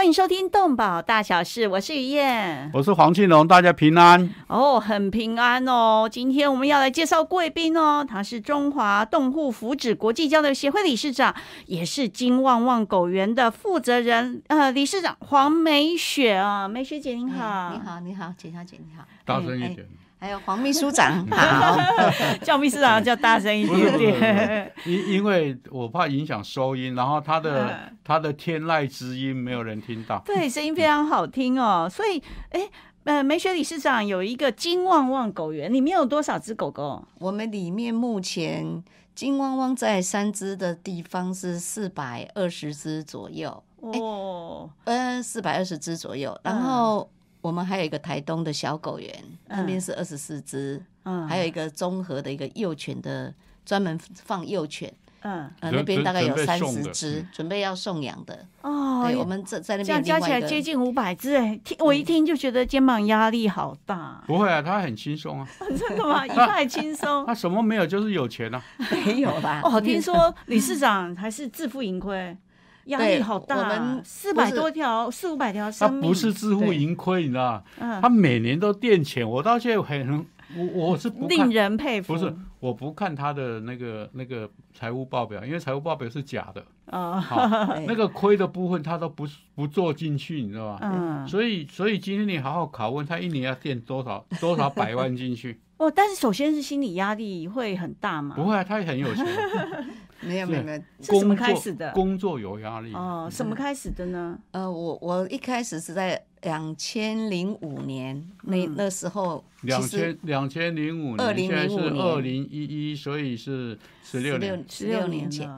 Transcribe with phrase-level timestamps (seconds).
[0.00, 6.08] 欢迎收听《动保大小事》，我是于燕，我是黄庆龙，大家平安哦，很平安哦。
[6.10, 11.34] 今天我们要来介绍贵宾哦，他是中华动物福祉国际交流协会理事长，
[11.66, 19.86] 也是金旺旺狗园的负责人，呃，理事长黄梅雪啊，梅雪姐您好，你好，你好，简小姐你好，大声一点。
[20.20, 21.78] 还有黄秘书长， 好，
[22.44, 32.68] 叫秘书长叫大声一点点，因因为我怕影响收音，然后他的他的天籁之音没有人听到，对，声音非常好听哦，所以，哎，
[33.04, 37.02] 呃，梅雪理事长有一个金旺旺狗园，里面有多少只狗狗？
[37.18, 38.84] 我们里面目前
[39.14, 47.08] 金旺旺在三只的地方是四百二十只左右，哦，呃，四百二十只左右，然后。
[47.40, 49.12] 我们还有一个台东的小狗园，
[49.48, 53.32] 那边是二十四只，嗯，还有一个综合的一个幼犬的，
[53.64, 58.46] 专门放幼犬，嗯，呃，那边大概有三十只，准备要送养的。
[58.62, 64.22] 哦，对，我们在在那边加起来接近五百只，哎，听我一听就觉得肩膀压力好大。
[64.26, 65.48] 不会啊，他很轻松啊。
[65.78, 66.26] 真的吗？
[66.26, 67.24] 一派轻松。
[67.26, 68.62] 他什么没有，就是有钱啊。
[69.06, 69.62] 没有吧？
[69.64, 72.36] 哦，听说理事长还是自负盈亏。
[72.86, 78.00] 压力好大，我们四百多条，四五百条他不是自负盈亏，你知道吗？
[78.00, 82.14] 他每年都垫钱，我到现在很，我我是不令人佩服。
[82.14, 87.20] 不是，我不看他的那个那个财务报表，因为财务报表是假的啊。
[87.86, 90.80] 那个亏的部分他都不不做进去，你知道吧？
[90.82, 91.28] 嗯。
[91.28, 95.60] 所以所以今天你好好拷问他，一年要垫多少多少百万进去？
[95.78, 98.34] 哦，但是首先是心理压力会很大嘛？
[98.34, 99.24] 不会啊，他也很有钱。
[100.20, 101.90] 没有没有没有，是什么开始的？
[101.92, 104.38] 工作有压力哦，什么开始的呢？
[104.50, 115.50] 呃，我我一开始是在两千零五年那那时候，两千两千零五年，二零零五年，二零一一，所以是十六年十六年前。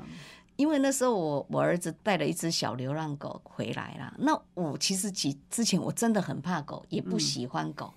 [0.54, 7.92] 因为那时候我我儿子带了一只小流浪狗回来了，那我其实几之前我真的很怕狗，也不喜欢狗，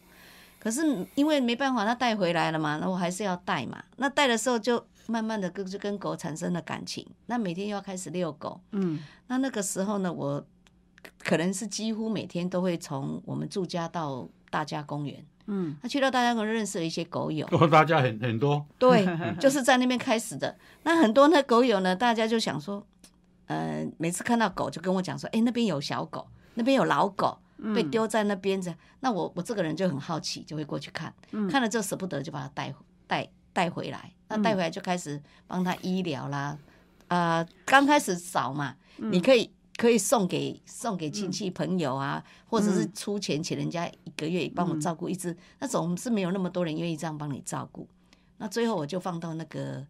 [0.57, 0.81] 可是
[1.13, 3.83] 因为没办法，他带回来了嘛，那我还是要带嘛。
[3.97, 4.83] 那带的时候就。
[5.07, 10.45] 慢慢的跟就跟狗产生了感情，那每天又要开始遛狗，嗯，那那个时候呢，我
[11.19, 19.05] 可能是几乎每天都会从我们住家到大家公园，嗯，他去到大家公园认识了一些狗友，哦，大家很很多，对，
[19.39, 20.57] 就是在那边开始的。
[20.83, 22.85] 那很多那狗友呢，大家就想说，
[23.45, 27.37] 呃，每次看到狗就跟我讲说，哎，那边有小狗，那边有老狗
[27.75, 31.13] 被丢在那边子，那我我这个人就很好奇，就会过去看，
[31.49, 32.73] 看了之后舍不得，就把它带
[33.05, 33.29] 带。
[33.55, 36.57] 带回来，那带回来就开始帮他医疗啦，
[37.07, 47.87] 啊，刚开始少嘛，你可以可以送给送给亲戚朋友啊，或者是出钱请人家一个月帮我照顾一只，那总是没有那么多人愿意这样帮你照顾，
[48.39, 49.85] 那最后我就放到那个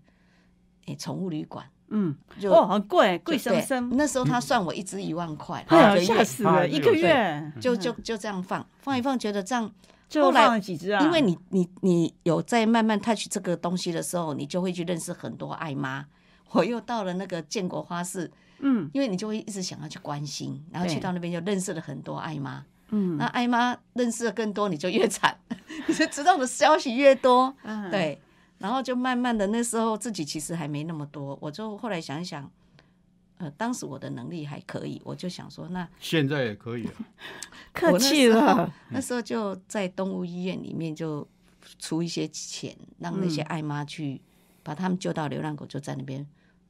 [0.86, 5.66] 诶宠物旅馆，嗯，哦，很贵，贵生生，那时候他算我一只一万块，
[6.06, 7.52] 吓死了，一个月。
[7.60, 9.72] 就就就这样放放一放，觉得这样。
[10.14, 11.04] 后来几只啊？
[11.04, 16.06] 因为你你你有在慢慢 touch 这个东西的时候，你就会去认识很多爱妈。
[16.52, 22.64] 我又到了那个建国花市，嗯，因为你就会一直想要去关心，然后去到那边就认识了很多爱妈。
[22.90, 25.36] 嗯，那爱妈认识的更多，你就越惨，
[25.88, 27.54] 你就知道的消息越多。
[27.64, 28.22] 嗯，对，
[28.60, 32.50] 然后就慢慢的那时候自己其实还没那么多，我就后来想一想。
[33.38, 36.94] 呃，当时我的能力还可以，我就想说，那现在也可以啊。
[37.74, 41.28] 客气了，那时候就在动物医院里面就
[41.78, 44.22] 出一些钱，让那些爱妈去
[44.64, 46.26] 把他们救到流浪狗，就在那边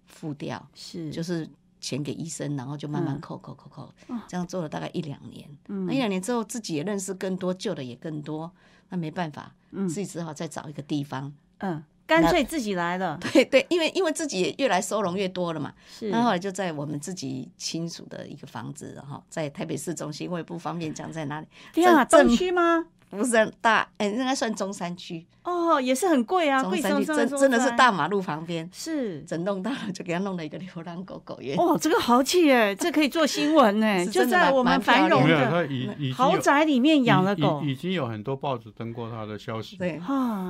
[0.08, 1.48] 付掉，是就是
[1.80, 3.94] 钱给医生，然后就慢慢扣扣扣扣，
[4.28, 5.48] 这样做了大概一两年。
[5.68, 8.52] 那一两年之后，自己也认识更多，救的也更多，
[8.90, 11.32] 那没办法，自己只好再找一个地方。
[11.60, 11.84] 嗯。
[12.08, 16.10] 干脆自己来了， 对对，因为因为自己也越来收容越多了嘛，是。
[16.10, 21.48] 那后来就在我们自己亲属的一个房子，然后在台北市中心，我也不方便讲在哪里。
[21.74, 22.86] 对啊，东区吗？
[23.10, 25.26] 不是大，哎，应该算中山区。
[25.44, 29.22] 哦，也是很贵啊，中山区真真的是大马路旁边，是。
[29.22, 31.56] 整栋大楼就给他弄了一个流浪狗狗园。
[31.56, 35.68] 哦，这个豪气哎， 这可以做新闻哎，就在我们繁荣的
[36.16, 39.78] 豪宅里面养了狗，已经有很多报纸登过他的消息。
[39.78, 40.02] 对，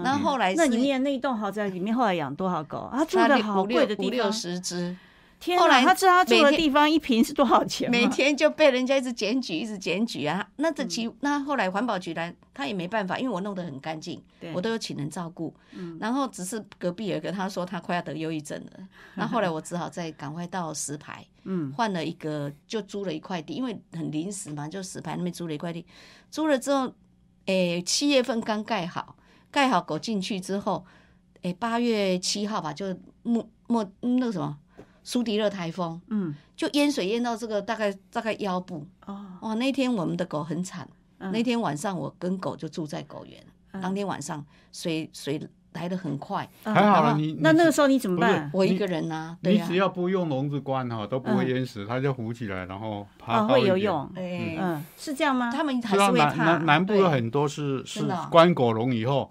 [0.03, 2.89] 那后来那里面那一栋豪宅里面后来养多少狗？
[2.91, 3.03] 啊？
[3.03, 4.95] 住的好贵的地方，五六十只。
[5.45, 10.49] 天哪，他知道他住的地方一瓶是多少钱每天就被人家一直检举，一直检举啊。
[10.55, 14.19] 那这其那后来环保局来，他也没办法，因为我弄得很干净，
[14.55, 15.53] 我都有请人照顾。
[15.73, 18.87] 嗯，然后只是隔壁有一个，他说他快要得忧郁症了。
[19.13, 25.85] 那后来我只好再赶快到石牌，嗯，换了一个，就租了一块地，因为很临时嘛，就石牌那边租了一块地。
[26.31, 26.91] 租了之后，
[27.45, 29.15] 诶，七月份刚盖好，
[29.51, 30.83] 盖好狗进去之后，
[31.43, 32.87] 诶，八月七号吧，就
[33.21, 34.57] 末末那个什么。
[35.05, 39.53] 苏迪勒台风，嗯，就淹水淹到这个大概大概腰部，哦，哇！
[39.53, 40.85] 那天我们的狗很惨，
[41.19, 43.39] 那天晚上我跟狗就住在狗园，
[43.81, 45.39] 当天晚上水水
[45.73, 48.49] 来的很快，还好了你那那个时候你怎么办？
[48.51, 55.51] 我一个人呐，你只要不用笼子关哈，都不会淹死，它就浮起来，然后爬高会游泳，嗯，是这样吗？
[55.51, 56.33] 他们还是会怕。
[56.43, 59.29] 南南部有很多是是关狗笼以后，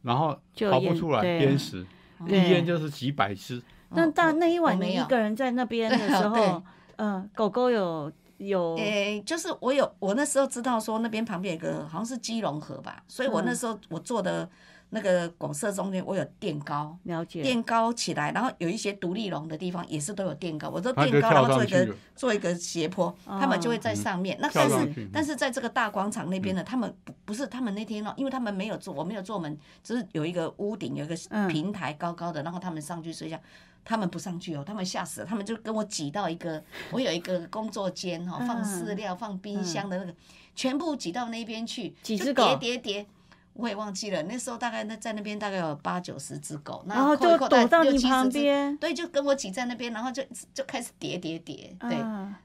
[0.00, 0.38] 然后
[0.70, 1.84] 跑不出来淹死，
[2.26, 3.62] 一淹就是几百只。
[3.90, 6.62] 那大那一晚你一 个人在那边的时候，
[6.96, 14.48] 嗯，狗狗有有，诶，就是我有我那时候知道说那边旁边有个好像是基隆河吧，所以我那时候我做的。
[14.92, 17.42] 那个拱舍中间，我有垫高，了解。
[17.42, 24.36] 垫高起来，然后有一些独立笼的地方也是都有垫高，我都垫高，然后做一个做一个斜坡，他们就会在上面。
[24.40, 31.16] 那但是但是在这个大广场那边呢，他们不不是他们那天哦，因为他们没有做，我没有做门，只是有一个屋顶，有一个
[31.48, 33.38] 平台高高的，然后他们上去睡觉，
[33.84, 36.60] 他们不上去哦，他们吓死了，他们就跟我挤到一个，
[36.90, 40.14] 我有一个工作间哈，放饲料、放冰箱的那个，
[40.56, 43.06] 全部挤到那边去，几只狗，叠叠叠。
[43.52, 50.22] 我也忘记了，那时候大概那在那边大概有八九十只狗，然后就躲到你旁边，对，就跟我挤在那边，然后就
[50.54, 51.98] 就开始叠叠叠，对，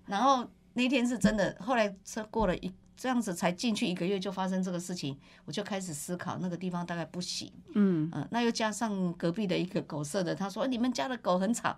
[0.05, 11.75] 然后那天是真的，后来车过了一这样子才进去一个月就发生这个事情，我就开始思考那个地方大概不行，嗯嗯，那又加上隔壁的一个狗舍的，他说你们家的狗很吵。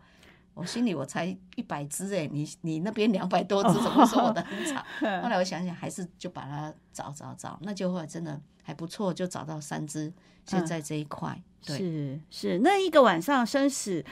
[0.53, 1.23] 我心里我才
[1.55, 4.83] 一百只哎，你你那边两百多只，怎么说我的很吵？
[5.21, 10.11] 后来我想想，还是就把它找找找，那就后来真的还不错，就找到三只。
[10.45, 14.03] 现在这一块，是是那一个晚上生死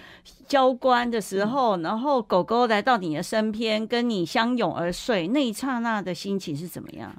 [0.47, 7.13] 交关的时候，然后狗狗来到你的身边，跟你相拥而睡，那一刹那的心情是怎么样？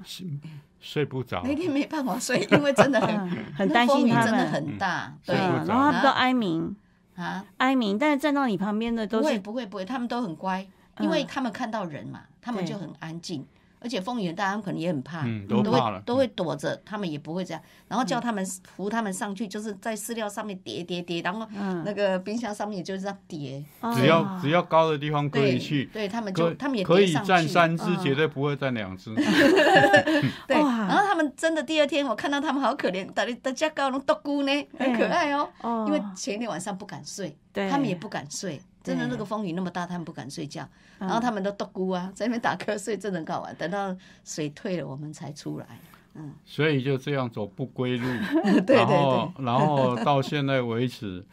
[0.79, 1.43] 睡不着。
[1.43, 6.75] 那天没办法睡，因为真的很很担心它们，真的很大，对，然后他们都哀鸣。
[7.15, 10.67] 啊，哀鸣，但是站到你旁边的都是不会不会不会，他们都很乖，
[10.99, 13.45] 因为他们看到人嘛，他们就很安静。
[13.79, 17.61] 而且风雨大，他们可能也很怕，都会都会躲着，他们也不会这样。
[17.87, 18.45] 然后叫他们
[18.75, 21.47] 扶他们上去，就是在饲料上面叠叠叠，然后
[21.85, 23.63] 那个冰箱上面也就是这样叠。
[23.93, 29.13] 只要只要高的地方可以去，对他们就他们也可以站三只，绝对不会站两只。
[30.47, 35.49] 对，然后他们真的第二天我看到他们好可怜，大大家高龙独孤呢，很可爱哦。
[35.87, 38.61] 因为前一天晚上不敢睡，他们也不敢睡。
[38.87, 40.65] 真的那个风雨那么大，他们不敢睡觉，
[40.97, 43.53] 然后他们都独孤啊， 在那边打瞌睡，真的很好玩。
[43.55, 43.93] 等到
[44.23, 45.67] 水退了，我们才出来。
[46.13, 48.07] 嗯，所以就这样走不归路，
[48.65, 51.23] 然后 然后到现在为止，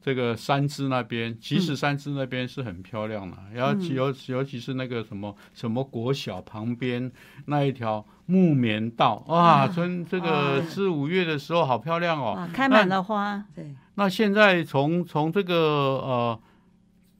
[0.00, 7.10] 这个三支那边，其实三支那边是很漂亮的，然后尤尤其是那个什么什么国小旁边
[7.46, 13.42] 那一条木棉道，哇，春这个四五月的时候好漂亮哦，开满了花。
[13.54, 16.40] 对，那现在从从这个呃。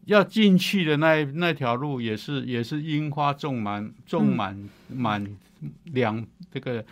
[0.08, 5.37] 要进去的那那条路也是也是樱花种满种满满
[5.84, 6.82] 两这个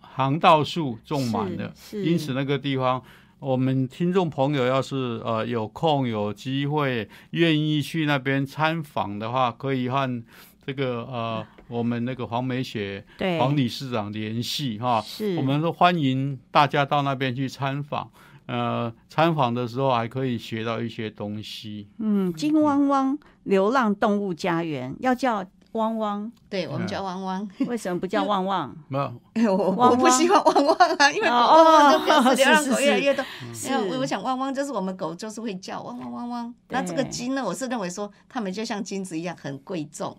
[0.00, 3.02] 行道树种满的，因此那个地方，
[3.38, 10.22] 我们听众朋友要是呃有空有机会愿意去那边参访的话，可以和
[10.64, 13.04] 这个呃我们那个黄梅雪
[13.38, 15.36] 黄理事长联系哈，是。
[15.36, 18.10] 我们都欢迎大家到那边去参访。
[18.46, 21.88] 呃，参访的时候还可以学到一些东西。
[21.98, 28.76] 嗯，金汪汪流浪动物家园要叫汪汪，对我们叫汪汪，为什么不叫旺旺？
[28.88, 28.98] 没
[29.42, 33.24] 有， 我我不喜欢汪汪啊，因为汪汪就表示流浪狗越来越多。
[33.64, 36.54] 因为我想汪汪就是我们狗就是会叫汪汪汪汪。
[36.68, 40.16] 那这个金呢，我是认为说它们就像金子一样很贵重。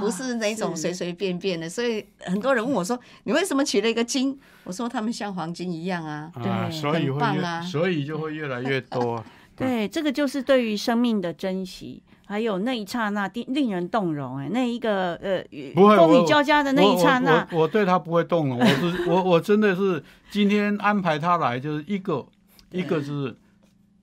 [0.00, 9.22] 不是那种随随便便的，所以很多人问我说：“你为什么取了一个金？”我说：“他们像黄金一样啊，对，所以会越，所以就会越来越多。
[9.56, 14.38] 对，这个就是对于生命的珍惜，还有那一刹那令令人动容。
[14.38, 18.58] 哎，那一个呃，风雨交加的那一刹那，我对他不会动容。
[18.60, 22.26] 我是我我真的是今天安排他来，就是一个
[22.70, 23.36] 一个是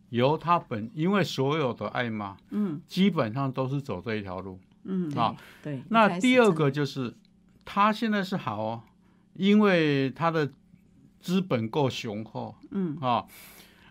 [0.10, 4.58] 由他本，因为所有的爱妈，嗯，基本上都是走这一条路。
[4.84, 5.84] 嗯啊，对。
[5.90, 7.14] 那第二个就是，
[7.64, 8.84] 他现在是好哦，
[9.34, 10.52] 因为他的
[11.20, 12.56] 资本够雄厚。
[12.72, 13.26] 嗯啊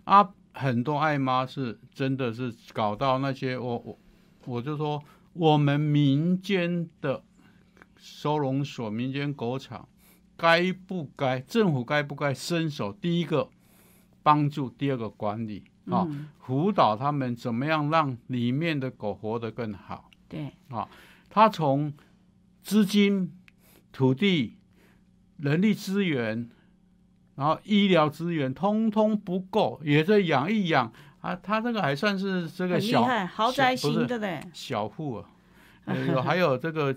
[0.05, 3.99] 啊，很多爱妈是真的是搞到那些我我
[4.47, 7.23] 我就说，我们民间的
[7.97, 9.87] 收容所、民间狗场，
[10.37, 12.93] 该不该政府该不该伸手？
[12.93, 13.49] 第一个
[14.23, 16.09] 帮助，第二个管理啊，
[16.41, 20.10] 辅导他们怎么样让里面的狗活得更好。
[20.31, 20.89] 对啊，
[21.29, 21.93] 他从
[22.63, 23.31] 资金、
[23.93, 24.57] 土地、
[25.37, 26.49] 人力资源，
[27.35, 30.91] 然后医疗资源，通通不够，也在养一养。
[31.21, 36.97] 啊，他这个还算是这个小豪宅型的嘞，小户啊，有 还有这个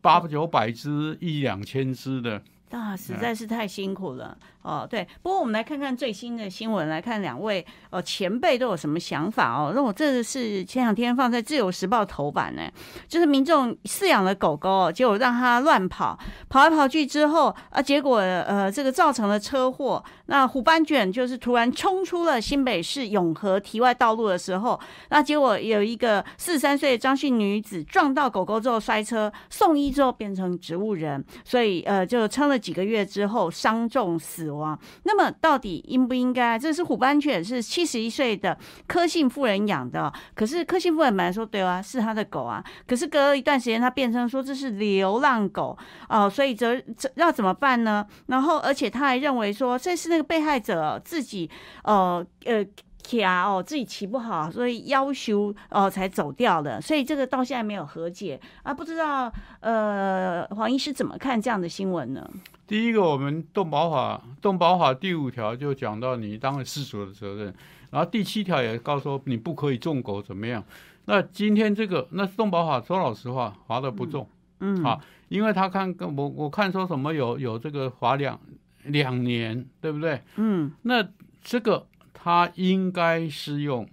[0.00, 4.36] 八九百只、一两千只的，那实在是太辛苦了。
[4.62, 9.72] 哦，对，不过我们来看看最新的新闻，来看两位呃前辈都有什么想法哦。
[9.74, 12.62] 那我这个是前两天放在《自由时报》头版呢，
[13.06, 20.04] 就是民众饲养的狗狗，结果让它乱跑，跑来跑去之后啊，结果呃这个造成了车祸。
[20.26, 34.47] 那虎斑卷就是突然冲出了新北市永和堤外道路的时候，那结果有一个四十三岁的张姓女子撞到狗狗之后摔车，送医之后变成植物人，所以呃就撑了几个月之后伤重死。
[34.50, 34.78] 亡。
[35.04, 36.58] 那么到底应不应该？
[36.58, 40.12] 这是虎斑犬，是七十一岁的柯姓夫人养的。
[40.34, 42.62] 可是柯姓夫人本来说对啊，是他的狗啊。
[42.86, 45.76] 可是隔了一段时间，他变成说这是流浪狗
[46.08, 48.06] 哦，所以这这要怎么办呢？
[48.26, 51.50] 然后而且他还认为说这是那个被害者自己
[51.84, 52.64] 呃呃
[53.08, 56.78] 骑啊哦自己骑不好，所以要求哦才走掉的。
[56.78, 62.28] 所以这个到现在没有和解啊，不知道呃黄医师怎么看这样的新闻呢？
[62.66, 67.54] 第一个，我们动保法动保法第五条就讲到你当了事主的责任，
[67.90, 70.62] 然后第七条也告诉你不可以纵狗怎么样。
[71.06, 74.28] 那今天这个，那动保法说老实话罚的不重，
[74.60, 75.00] 嗯，啊，
[75.30, 78.38] 因为他看跟我我看说什么有有这个罚两
[78.84, 80.20] 两年，对不对？
[80.36, 81.02] 嗯，那
[81.40, 81.86] 这个
[82.22, 83.88] 他应该是用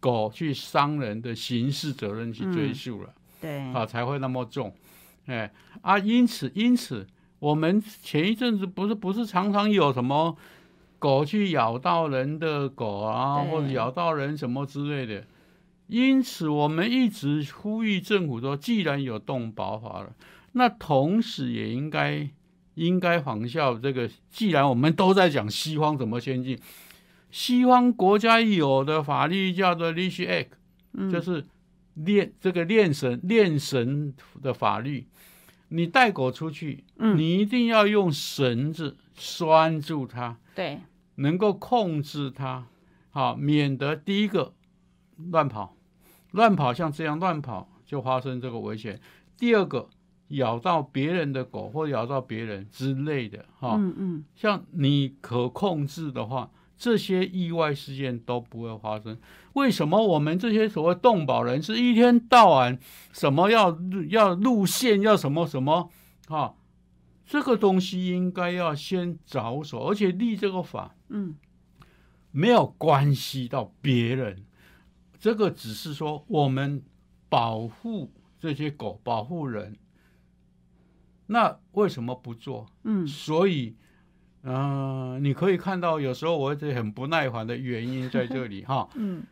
[0.00, 4.74] 狗去伤人的刑事责任去追诉了，对，啊才会那么重，
[5.26, 7.06] 哎啊，因此因此。
[7.40, 10.34] 我们前一阵子不是不是常常有什么
[10.98, 15.26] 狗去咬到人的狗啊，或者咬到人什么之类的，
[15.88, 20.14] 因此我们一直呼吁政府说，既然有动保法了，
[20.52, 22.26] 那同时也应该
[22.76, 24.08] 应该仿效这个。
[24.30, 26.58] 既然我们都在讲西方怎么先进，
[27.34, 31.44] 西方国家有的法律叫做 Leash Act，就是
[31.94, 35.08] 练这个练神练神的法律。
[35.66, 40.78] 你带狗出去，嗯，你一定要用绳子拴住它，对，
[41.16, 42.68] 能够控制它，
[43.10, 44.54] 好，免得第一个
[45.16, 45.74] 乱跑，
[46.30, 49.00] 乱跑像这样乱跑就发生这个危险。
[49.36, 49.88] 第二个
[50.28, 56.48] 咬到别人的狗或咬到别人之类的，哈，嗯嗯，像你可控制的话。
[56.76, 59.18] 这些意外事件都不会发生。
[59.54, 62.78] 为什么我们这些所谓动保人是一天到晚
[63.12, 63.78] 什么要
[64.08, 65.90] 要路线要什么什么
[66.28, 66.54] 啊？
[67.24, 71.36] 这个东西应该要先着手，而且立这个法，嗯，
[72.32, 74.44] 没有关系到别人，
[75.18, 76.82] 这个只是说我们
[77.28, 79.76] 保护这些狗，保护人。
[81.26, 82.66] 那为什么不做？
[82.82, 83.76] 嗯，所以。
[84.46, 88.86] 嗯，你可以看到，有时候我会很不耐烦的原因在这里哈。
[88.94, 89.22] 嗯，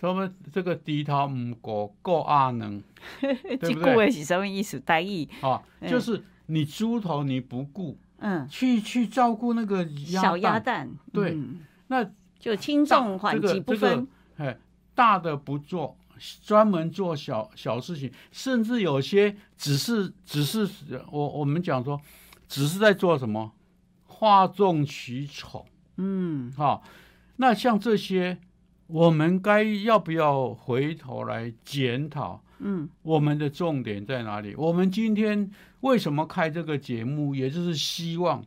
[0.00, 2.82] 他们这个低头唔过够阿能，
[3.20, 4.10] 对不对？
[4.10, 4.80] 是什么意思？
[4.80, 11.38] 大意啊，就是你猪头你不顾，嗯，去去照顾那个小鸭蛋，对，
[11.86, 12.04] 那
[12.38, 14.58] 就轻重缓急不分，哎，
[14.94, 15.96] 大的不做，
[16.44, 20.68] 专门做小小事情，甚至有些只是只是
[21.12, 22.00] 我我们讲说，
[22.48, 23.52] 只是在做什么？
[24.18, 25.64] 哗众取宠，
[25.96, 26.82] 嗯，好，
[27.36, 28.36] 那像这些，
[28.88, 32.42] 我们该要不要回头来检讨？
[32.58, 34.56] 嗯，我们的重点在哪里？
[34.56, 35.48] 我们今天
[35.82, 37.32] 为什么开这个节目？
[37.32, 38.44] 也就是希望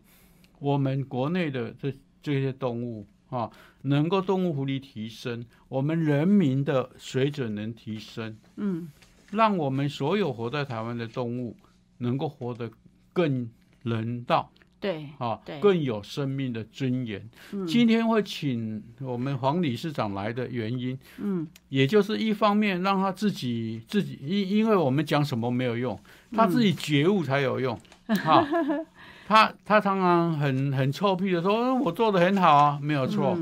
[0.59, 3.49] 我们国内的这这些动物啊，
[3.83, 8.89] 能够动物福利提升，我们人民的水准能提升，嗯，
[9.31, 11.55] 让我们所有活在台湾的动物
[11.99, 12.69] 能够活得
[13.13, 13.49] 更
[13.83, 14.51] 人道。
[14.81, 17.29] 对，啊，更有生命的尊严。
[17.67, 25.97] 今天会请我们黄理事长来的原因，嗯，也就是一方面让他自己自己，因因为我们讲什么没有用，
[26.33, 27.79] 他自己觉悟才有用。
[28.07, 28.43] 哈，
[29.27, 33.37] 他他常常很很臭屁的说，我做的很好啊，没有错。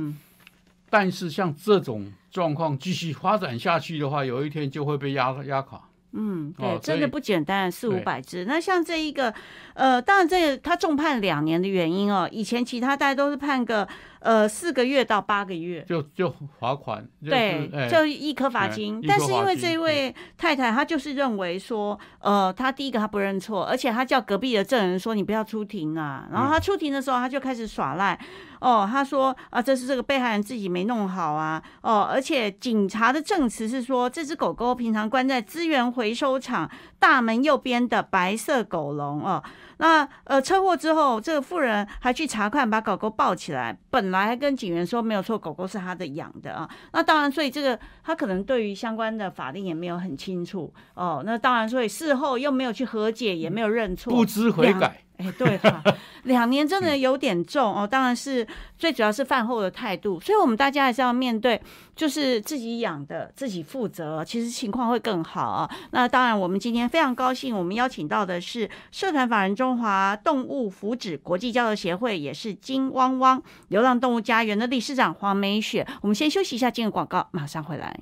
[0.89, 5.81] 但是像这种状况继续发展下去的话，有一天就会被压压垮。
[6.13, 8.46] 嗯，对，真的不简单，四五百只。
[8.46, 9.34] 那像这一个，
[9.74, 13.88] 呃，当然这个他重判两年的原因哦，以前其他大家都是判个。
[14.19, 19.01] 呃，四个月到八个月，就就罚款，对，就一颗罚金。
[19.07, 26.27] 但是因为这一位太太，她就是认为说，呃，她第一个她不认错，而且她叫隔壁的证人说你不要出庭啊。
[26.31, 28.19] 然后她出庭的时候，她就开始耍赖。
[28.59, 31.63] 哦，她说啊，这是这个被害人自己没弄好啊。
[31.81, 39.41] 哦，而且警察的证词是说，这只狗狗平常关在资源回收厂大门右边的白色狗笼哦。
[39.77, 43.77] 那呃，车祸之后，这个妇人还去查看，把狗狗抱起来。
[43.89, 46.69] 本来还跟警员说没有错，狗狗是他的养的啊。
[46.93, 51.24] 那当然，所以这个他可能对于相关的法令也没有很清楚哦。
[51.25, 55.03] 那当然，所以事后又没有去和解，也没有认错，不知悔改。
[55.19, 55.83] 哎，对哈，
[56.23, 57.85] 两年真的有点重哦。
[57.85, 58.47] 当然是
[58.77, 61.61] 最主要是饭后的态度，所以我们大家还是要面对，
[61.93, 65.69] 就是自己养的，自己负责，其实情况会更好啊。
[65.91, 75.85] 那当然，我们今天非常高兴，我们邀请到的是社团法人中华动物福祉国际交流协会，也是金汪汪流浪动物家园的理事长黄美雪。
[76.01, 77.99] 我们先休息一下，进入广告，马上回来。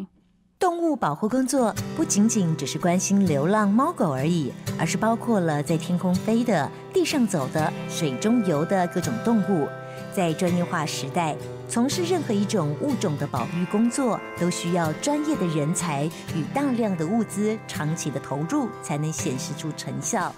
[0.59, 9.67] 动物保护工作不仅仅只是关心流浪猫狗而已，而是包括了在天空飞的、地上走的、水中游的各种动物。
[10.11, 11.35] 在专业化时代，
[11.69, 20.33] 从事任何一种物种的保育工作，都需要专业的人才与大量的物资，长期的投入才能显示出成效。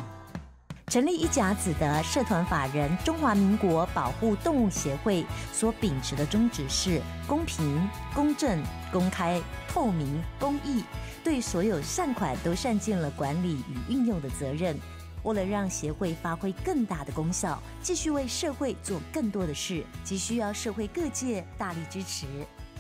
[0.87, 5.23] 成立一甲子的社团法人中华民国保护动物协会
[5.53, 8.59] 所秉持的宗旨是公平、公正、
[8.91, 10.83] 公开、透明、公益，
[11.23, 14.77] 对所有善款都善尽了管理与运用的责任。
[15.23, 22.25] 为了让协会发挥更大的功效，继续为社会做更多的事，急需要社会各界大力支持，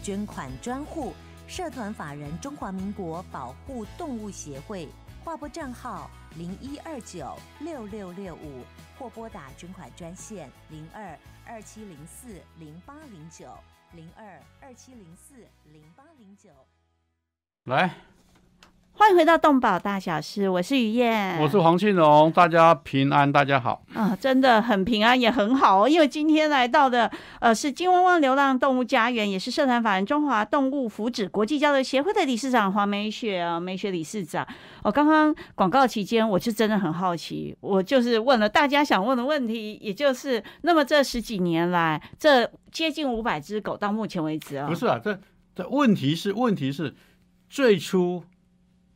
[0.01, 1.13] 捐款专户
[1.47, 4.87] 社团法人中华民国保护动物协会。
[5.21, 8.63] 划拨账号零一二九六六六五，
[8.97, 13.45] 或拨打捐款专线零二二七零四零八零九
[13.93, 16.49] 零二二七零四零八零九。
[17.63, 17.95] 来。
[18.99, 25.87] 欢迎回到动保大小事，我是于燕，我是黄庆荣，大家平安，大家好啊，真的很平安，也很好哦。
[25.87, 34.45] 因为今天来到的呃是金汪汪流浪动物家园，也是社团法人中华动物福祉国际交流协会的理事长黄梅雪啊，梅雪理事长。
[34.83, 45.17] 我刚刚广告期间，我就真的很好奇，我就是问了大家想问的问题，也就是那么这十几年来，这接近五百只狗到目前为止啊，不是啊，这
[45.55, 46.93] 这问题是问题是
[47.49, 48.25] 最初。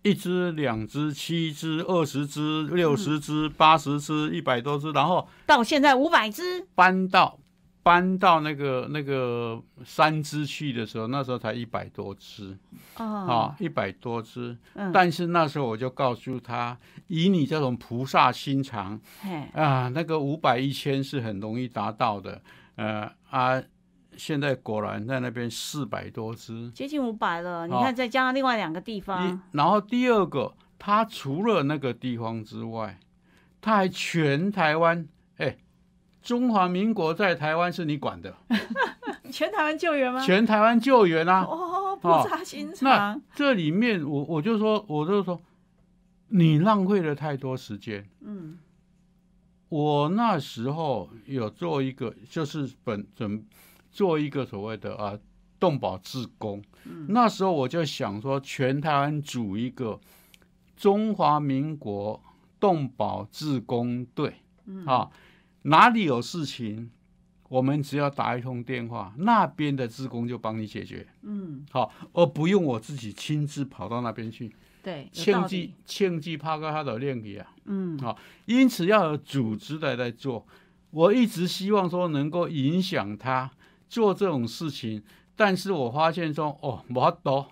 [0.04, 7.40] 一只、两只、七只、二十只、六十只、八十只、一百多只，然后到现在五百只，搬到
[7.82, 12.58] 搬到那个那个三只去的时候，那时候才一百多只，
[12.96, 14.58] 啊，一百多只。
[14.94, 19.00] 但是那时候我就告诉他，以你这种菩萨心肠，
[19.54, 22.42] 啊，那个五百一千是很容易达到的，
[22.76, 23.64] 呃啊。
[24.18, 27.68] 现在果然在那边四百多只，接近五百了。
[27.68, 33.00] 你看，再加上另外两个地方，然后第二个，它除了那个地方之外，
[33.62, 35.08] 它还全台湾。
[35.38, 35.58] 哎，
[36.22, 38.36] 中华民国在台湾是你管的，
[39.32, 40.20] 全台湾救援吗？
[40.24, 41.44] 全台湾救援啊！
[41.44, 42.84] 哦，不扎心肠。
[42.84, 45.42] 那这里面，我我就说，我就说，
[46.28, 48.08] 你浪费了太多时间。
[48.22, 48.60] 嗯，
[49.70, 53.44] 我那时候有做一个，就是本准。
[53.94, 55.18] 做一个所谓的啊
[55.60, 56.62] 动保志工，
[57.08, 59.98] 那时候我就想说，全台湾组一个
[60.76, 62.22] 中华民国
[62.60, 64.34] 动保志工队，
[64.86, 65.10] 啊，
[65.62, 66.90] 哪里有事情，
[67.48, 80.46] 我们只要打一通电话，那边的志工就帮你解决，嗯，好，而不用我自己亲自跑到那边去，对，庆记庆记怕个他的练习啊，嗯，好，因此要有组织的在做，
[80.90, 83.50] 我一直希望说能够影响他。
[83.94, 85.04] 做这种事情，
[85.36, 87.48] 但是我发现说，哦，我多，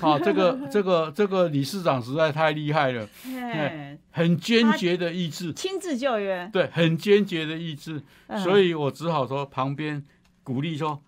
[0.00, 3.08] 好， 这个这个这个理事长实在太厉害了，
[4.10, 8.02] 很坚决的意志，亲自救援，对，很坚决的意志，
[8.42, 10.02] 所以我只好说旁边
[10.42, 11.00] 鼓励说，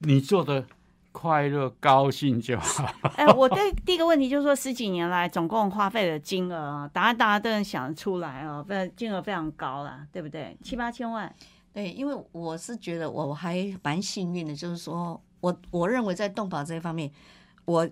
[0.00, 0.66] 你做的
[1.12, 2.92] 快乐高兴就好。
[3.16, 10.54] 哎，我对第一个问题就是说，十几年来总共花费的金额啊，答案大家都能想得出来哦，非金额非常高了，对不对？
[10.62, 11.34] 七八千万。
[11.76, 17.12] 对，因为我是觉得我还蛮幸运的，就是说我我认为在动保这一方面，
[17.66, 17.86] 我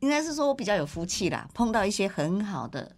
[0.00, 2.96] 应该是说我比较有福气啦，碰到一些很好的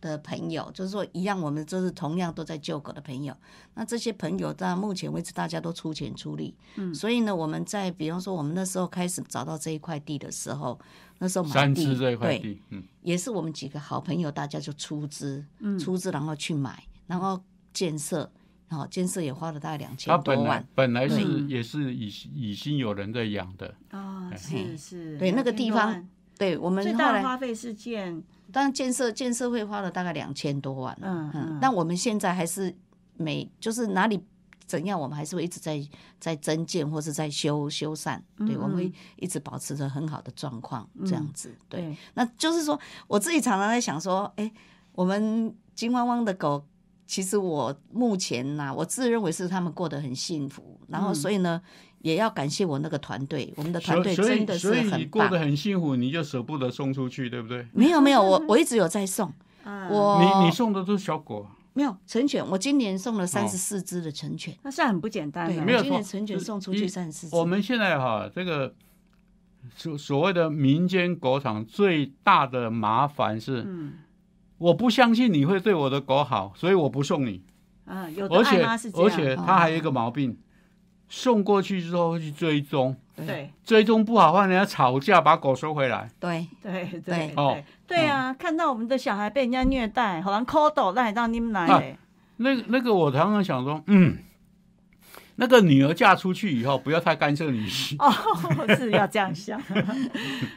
[0.00, 3.36] 的朋友，就是说一样，我们就是同样都在救狗的朋友。
[3.74, 6.56] 那这些朋友到目前为止，大家都出钱出力。
[6.76, 10.80] 嗯，所以呢，我们在比方说我们那时候开始找到这一块地的时候，
[11.18, 17.38] 那时候买地这一块地，嗯，也是我们几个好朋友，大家就出资，嗯出资然后去买，然后
[17.74, 18.32] 建设，
[18.74, 20.66] 然后建设也花了大概两千多万。
[20.74, 26.06] 本来是也是已已经有人在养的啊，是是，对那个地方。
[26.36, 32.74] 对我们最大的花费是建，当然建设建设会花了大概两千多万，嗯嗯，但我们现在还是
[33.16, 34.20] 每就是哪里
[34.66, 35.80] 怎样，我们还是会一直在
[36.18, 44.52] 在增建或是在修修缮，对，我们会一直保持着很好的状况，这样子，对，那就是说我自己常常在想说，哎，
[44.90, 46.66] 我们金汪汪的狗，
[47.06, 51.60] 其实我目前呐，我自认为是他们过得很幸福，然后所以呢。
[52.04, 54.90] 也要感谢我那个团队，我们的团队真的是很棒。
[54.90, 57.66] 所以你过得很幸福，你就舍不得送出去，对不对？
[57.72, 59.32] 没有没有，我我一直有在送。
[59.64, 61.46] 我你你送的都是小狗？
[61.72, 65.64] 没有成犬，我今年送了三十四只的成犬，那算很不简单的。
[65.64, 67.34] 没有今年成犬送出去三十四只。
[67.36, 68.74] 我们现在哈，这个
[69.74, 73.66] 所所谓的民间狗场最大的麻烦是，
[74.64, 77.42] 我不相信你会对我的狗好，所以我不送你。
[77.84, 79.06] 啊，有的爱妈是这样。
[79.06, 80.36] 而且它还有一个毛病。
[81.06, 86.10] 送过去之后会去追踪，对，追踪不好话，人家吵架把狗收回来。
[86.18, 91.96] 对对对哦，对啊，看到我们的小孩被人家虐待，好像蝌蚪，那让你们来。
[92.38, 94.16] 那个那个，我常常想说，嗯，
[95.36, 97.96] 那个女儿嫁出去以后，不要太干涉女婿。
[98.02, 99.60] 哦，是要这样想。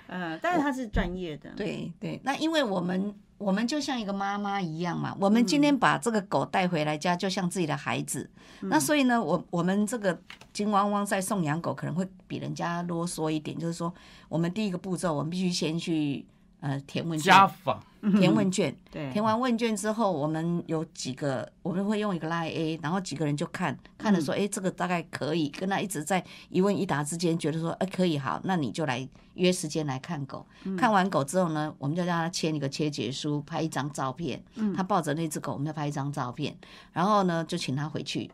[0.08, 1.50] 嗯， 但是他是专业的。
[1.56, 3.13] 对对，那因为我们。
[3.40, 8.28] 我们就像一个妈妈一样嘛，我们今天把这个狗带回来家，就像自己的孩子。
[8.62, 10.20] 那所以呢，我我们这个
[10.52, 13.94] 金汪汪在送养狗可能会比人家啰嗦一点，就是说，
[14.28, 16.26] 我们第一个步骤，我们必须先去。
[16.60, 17.80] 呃，填问卷，家访，
[18.20, 30.43] 填问卷，对，填完问卷之后，我们有几个，我们会用一个 Line A，然后几个人就看，看了说，哎，这个大概可以，跟他一直在一问一答之间，觉得说，哎，可以，好，那你就来约时间来看狗。
[30.76, 34.43] 看完狗之后呢，我们就让他签一个切结书，拍一张照片，
[34.76, 36.58] 他抱着那只狗，我们要拍一张照片，
[36.91, 38.32] 然后呢，就请他回去。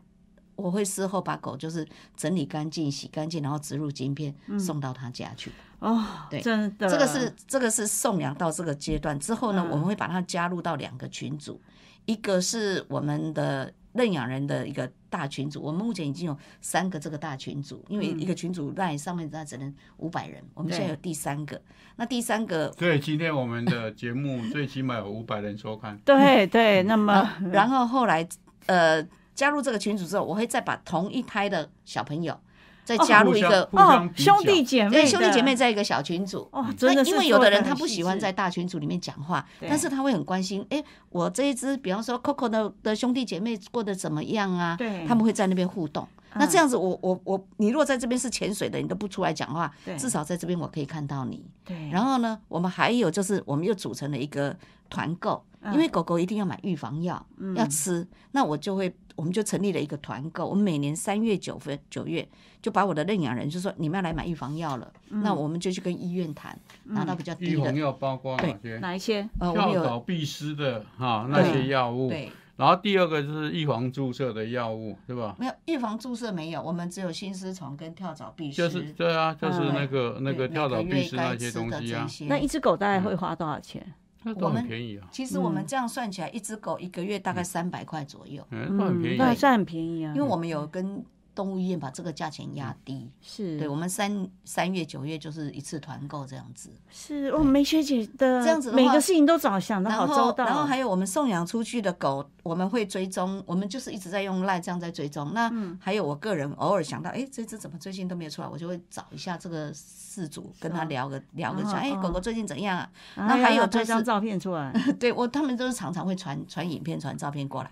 [0.55, 5.51] 我会事后把狗就是整理干净、洗干净，然后植入晶片送到他家去。
[5.83, 11.61] 哦，对，真的，这个是这个是送养到这个阶段之后呢，我们会把它加入到两个群组，
[12.05, 21.61] 一个是我们的认养人的一个大群组，我们目前已经有三个这个大群组，因为一个群组在上面那只能五百人，我们现在有第三个，
[21.97, 28.27] 那第三个，对，今天我们的节目最起码有五百人收看，对对，那么然后后来
[28.67, 29.05] 呃。
[29.35, 32.39] 加入这个群组之后，我会再把同一胎的小朋友
[32.83, 44.75] 再加入一个哦兄弟姐妹，兄弟姐妹在一个小群组哦，真的因为有的人他不喜欢在大群组里面讲话，但是他会很关心，哎，我这一只，比方说 Coco 的的兄弟姐妹过得怎么样啊？
[44.77, 46.07] 对，他们会在那边互动。
[46.35, 51.45] 那这样子，我我我，你如果在这边是潜水的，你都不出来讲话，至少在这边我可以看到你。
[51.63, 51.89] 对。
[51.91, 54.55] 然后呢，我们还有就是，我们又组成了一个
[54.89, 58.93] 团购，因为狗狗一定要买预防药，要吃，那我就会。
[59.15, 62.27] 我们就成立了一个团购，我们每年三月九分九月
[62.63, 67.51] 就把我的认养人就说你们要来买预防药了，那我们就去跟医院谈，拿到比较低的。
[67.51, 68.79] 预防药包括哪些？
[68.79, 69.29] 哪一些？
[69.39, 72.09] 呃跳蚤、必施的哈那些药物。
[72.09, 72.31] 对。
[72.55, 75.35] 然后第二个就是预防注射的药物，是吧？
[75.37, 78.57] 没有预防注射没有，我们只有心丝虫跟跳蚤、必施。
[78.57, 82.07] 就是对啊，就是那个那个跳蚤、必施那些东西啊。
[82.27, 83.93] 那一只狗大概会花多少钱？
[84.39, 85.07] 都很便宜啊！
[85.11, 90.13] 其实我们这样算起来，一只狗一个月大概三百块左右，嗯，很便宜，那算很便宜啊。
[90.15, 91.03] 因为我们有跟。
[91.35, 96.69] 动物医院把这个价钱压低，是对我们三三月九月就是一次团购这样子。
[96.91, 100.45] 是哦，梅学姐的这样子，每个事情都早想的好周到。
[100.45, 105.33] 然后还有我们送养出去的狗，我们会追踪，我们就是一直在用赖这样在追踪。
[105.33, 109.73] 那还有我个人偶尔想到，哎，这只怎么最近都没有出来，我就会找一下这个
[110.13, 112.89] 事主，跟他聊个聊个，说，哎，狗狗最近怎样啊？
[113.15, 117.71] 那还有拍张照片出来， 对我他们都是常常会传传影片、传照片过来。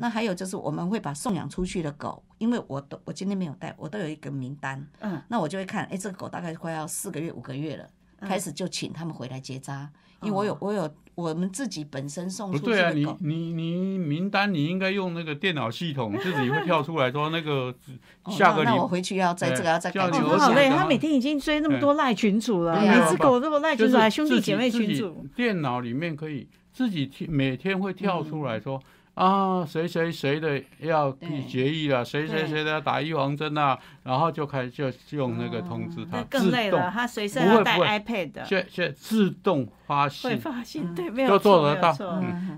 [0.00, 4.82] 那还有就是，我们会把送养出去的狗，因为我都我今天没有带，我都有一个名单。
[5.00, 7.86] 嗯，那我就会看，哎，这个狗大概快要四个月、五个月了，
[8.20, 9.90] 开始就请他们回来结扎，
[10.22, 12.90] 因为我有我有我们自己本身送出去对啊。
[12.92, 17.74] 你你你名单你应该用那个电脑系统，自己会跳出来说那个
[18.30, 18.70] 下个礼。
[18.70, 20.10] 那我回去要在这个要再改。
[20.10, 25.26] 好累，他每天已经追那么多赖群主了，每只狗这么赖群主，还兄弟姐妹群主。
[25.36, 28.80] 电脑里面可以自己每天会跳出来说。
[29.14, 31.12] 啊，谁谁谁的要
[31.46, 41.94] 决议了，谁谁谁的要打预防针啊，然后就开始就用那个通知他，更累了，他随身要带 iPad，却却自动发信，会发信，对，没有做得到。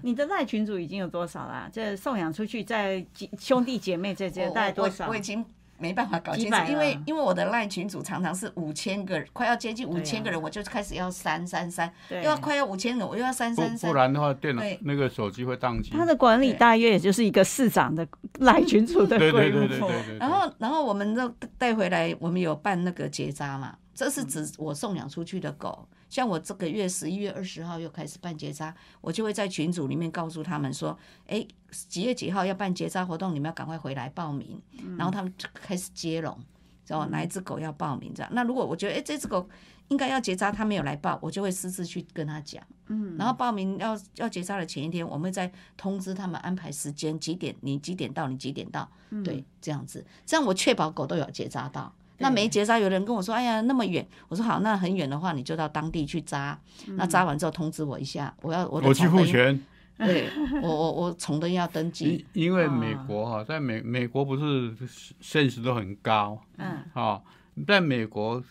[0.03, 1.69] 你的赖群主已经有多少啦？
[1.73, 3.05] 这送养出去，在
[3.38, 5.09] 兄弟姐妹这些大概多少？
[5.09, 5.45] 我已经。
[5.78, 15.90] 没办法搞清楚，因为因为我的赖群组常常是五千个人，快要接近五千个人，我就开始要删删删，又要快要五千人，我又要删删删，不然的话电脑那个手机会宕机。
[15.90, 18.06] 他的管理大约也就是一个市长的
[18.38, 19.90] 赖群组的 规模。
[20.18, 25.88] 然后然后我们都带回来，我们有办那个结扎嘛，这是指我送养出去的狗。
[26.14, 30.96] 像我这个月十一月二十号又开始办结扎，我就会在群组里面告诉他们说，
[31.27, 31.44] 哎，
[31.88, 34.62] 几月几号要办结扎活动，你们要赶快回来报名。
[34.96, 36.38] 然后他们就开始接龙，
[36.85, 38.31] 知道哪一只狗要报名这样。
[38.33, 39.48] 那如果我觉得，哎，这只狗
[39.88, 42.62] 应该要结扎，他没有来报，我就会私自去跟他讲。
[42.87, 43.16] 嗯。
[43.18, 48.88] 然后报名要要结扎的前一天，我们会再通知他们安排时间，几点你几点到，你几点到，
[49.24, 51.92] 对，这样子，这样我确保狗都有结扎到。
[52.18, 56.59] 那没结扎，有人跟我说：“哎呀，那么远。”我说：“好，那很远的话，你就到当地去扎。
[56.96, 59.61] 那扎完之后通知我一下，我要我的。”我去付钱。
[59.98, 60.29] 对，
[60.61, 62.27] 我我我重登要登记。
[62.33, 64.74] 因为美国哈，在美美国不是
[65.20, 66.37] 现实都很高。
[66.57, 66.83] 嗯。
[66.94, 67.22] 啊，
[67.66, 68.42] 在美国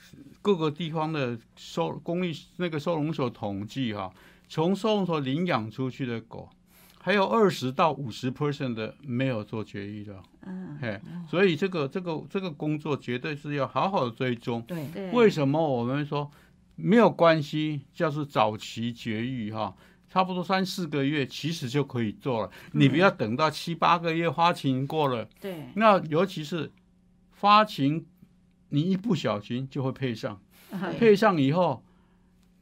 [0.42, 4.10] 各个地方的收公立那个收容所统计哈，
[4.48, 6.48] 从收容所领养出去的狗。
[7.06, 14.62] 还有二十到五十 percent 的没有做绝育的，嗯，嘿，所以这个这个这个工作绝对是要好好的追踪。
[14.62, 15.12] 对对。
[15.12, 16.32] 为什么我们说
[16.78, 17.82] 没有关系？
[17.94, 19.76] 就是早期绝育哈，
[20.10, 22.50] 差不多三四个月其实就可以做了。
[22.72, 25.28] 你不要等到七八个月发情过了。
[25.42, 25.66] 对。
[25.76, 26.72] 那尤其是
[27.34, 28.06] 发情，
[28.70, 30.40] 你一不小心就会配上，
[30.98, 31.84] 配上以后，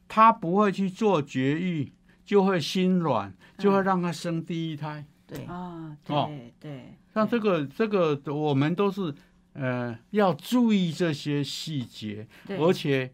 [0.08, 1.92] 他不会去做绝育。
[2.24, 5.04] 就会心软，就会让他生第一胎。
[5.26, 6.94] 对啊，对对。
[7.14, 9.14] 像这个这个，我们都是
[9.54, 13.12] 呃要注意这些细节，而且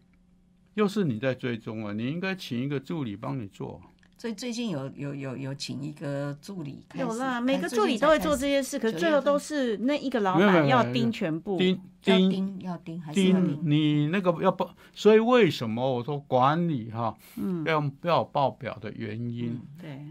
[0.75, 3.81] 又是你在追踪啊，你应该请一个助理帮你做。
[4.19, 13.61] 所以最近有有有有请一个助理，有啦，每个助理都会做这些事，可是最后都是那一个老板要盯全部，盯盯要盯还是盯？
[13.63, 20.05] 你那个要报，所以为什么我说管理哈，嗯，要要报表的原因，对，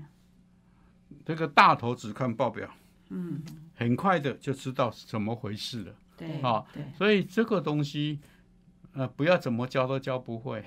[1.27, 2.67] 这个大头只看报表，
[3.11, 3.43] 嗯，
[3.75, 8.19] 很快的就知道是怎么回事了，对，啊，对，所以这个东西。
[8.95, 10.65] 呃，不要怎么教都教不会。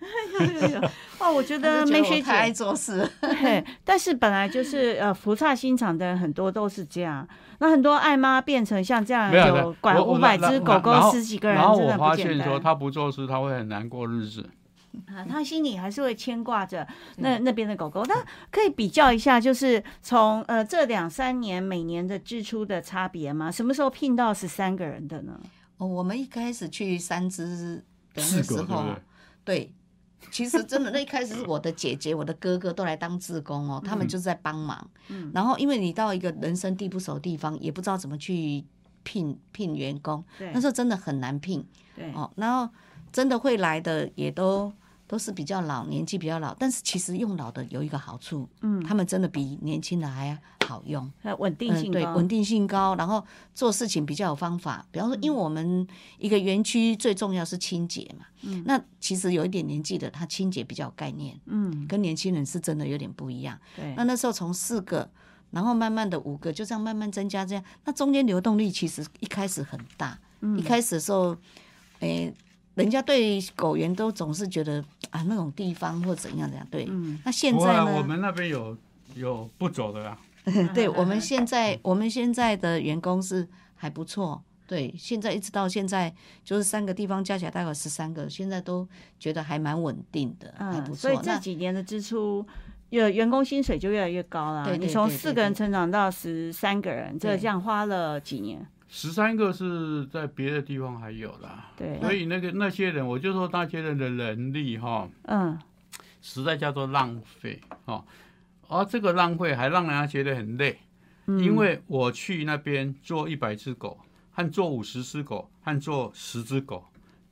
[1.18, 3.08] 哦，我觉得梅学姐爱做事。
[3.20, 7.26] 对，但是本来就是呃福差心肠的人很多都是这样。
[7.58, 14.48] 那很多爱妈变成像这样有管五百只狗狗十几个人，然后我发现说他不做事，他会很难过日子。
[15.06, 18.04] 啊，他心里还是会牵挂着那那边的狗狗。
[18.06, 18.14] 那
[18.50, 23.50] 可以比较一下，就是从呃这两三年每年的支出的差别吗？
[23.50, 25.38] 什么时候聘到十三个人的呢？
[25.78, 27.76] 哦，我们一开始去三只
[28.12, 28.84] 的那时候，
[29.44, 29.72] 对，
[30.30, 34.90] 其实真的那一开始是我的姐姐、我的哥哥都来当志工哦，他们就是在帮忙。
[35.08, 38.62] 嗯，然后因为你到一个人生地不熟的地方，也不知道怎么去
[39.02, 41.66] 聘聘员工，那时候真的很难聘。
[41.96, 42.72] 对，哦，然后
[43.10, 44.72] 真的会来的也都。
[45.08, 54.86] 都是比较老，年纪比较老，但是其实用老的有一个好处，嗯，他们真的比年轻的还好用，稳定性对，稳定性高，然后做事情比较有方法。
[54.92, 63.58] 比方说，因为我们一个园区最重要是清洁嘛，嗯，那其实有一点年纪的，他清洁比较有概念，嗯，跟年轻人是真的有点不一样。
[63.74, 65.10] 对，那那时候从四个，
[65.52, 71.34] 然后慢慢的五个，就这样慢慢增加，这样，那中间流动力其实一开始很大，嗯，一开始的时候，
[72.00, 72.30] 诶。
[72.78, 76.66] 人家对狗园都总是觉得啊，那种地方或怎样怎样。
[76.70, 76.88] 对，
[77.24, 77.96] 那现在呢？
[77.96, 78.76] 我们那边有
[79.14, 80.18] 有不走的啦。
[80.72, 84.42] 对， 我们现在我们现在的员工是还不错。
[84.66, 86.14] 对，现在一直到现在
[86.44, 88.86] 就是三个地方加起来大概十三个，现在都
[89.18, 90.96] 觉得还蛮稳定的，还不错。
[90.96, 92.46] 所以这几年的支出，
[92.90, 94.66] 有员工薪水就越来越高了。
[94.66, 98.66] 对你从四个人成长到十三个人，这这样花了几年？
[98.90, 105.58] 十三个是在别的地方还有啦，对，所以那个那些人，我就说那些人的能力哈，嗯，
[106.22, 108.02] 实在叫做浪费哈，
[108.66, 110.78] 而这个浪费还让人家觉得很累，
[111.26, 114.00] 因为我去那边做一百只狗，
[114.32, 116.82] 和做五十只狗，和做十只狗，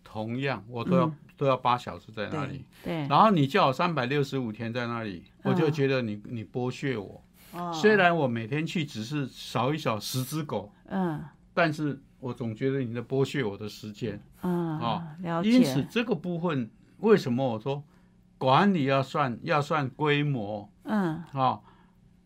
[0.05, 7.25] 同样我都要都要八小时在那里，对，然后你叫我三百六十五天在那里，我就觉得你你剥削我，
[7.73, 11.25] 虽然我每天去只是扫一扫十只狗，嗯。
[11.57, 15.51] 但是我总觉得你在剥削我的时间，嗯啊，了解。
[15.51, 17.83] 因此这个部分为什么我说
[18.37, 21.59] 管理要算要算规模，嗯，啊，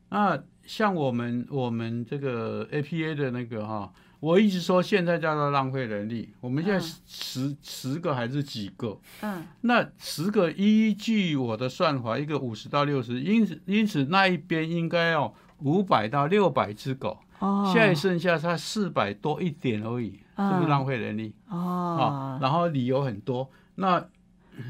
[0.09, 6.31] 那像我们我们这个 APA 的那个哈，我一直说现在叫做浪费人力。
[6.41, 8.99] 我们现在十十个还是几个？
[9.21, 17.17] 嗯，那十个依据我的算法，一个五十到六十，因此因此那一边应该要五百到六百只狗。
[17.41, 21.35] 哦，现在剩下才四百多一点而已，是不是浪费人力？
[21.49, 23.51] 哦，然后理由很多。
[23.75, 24.03] 那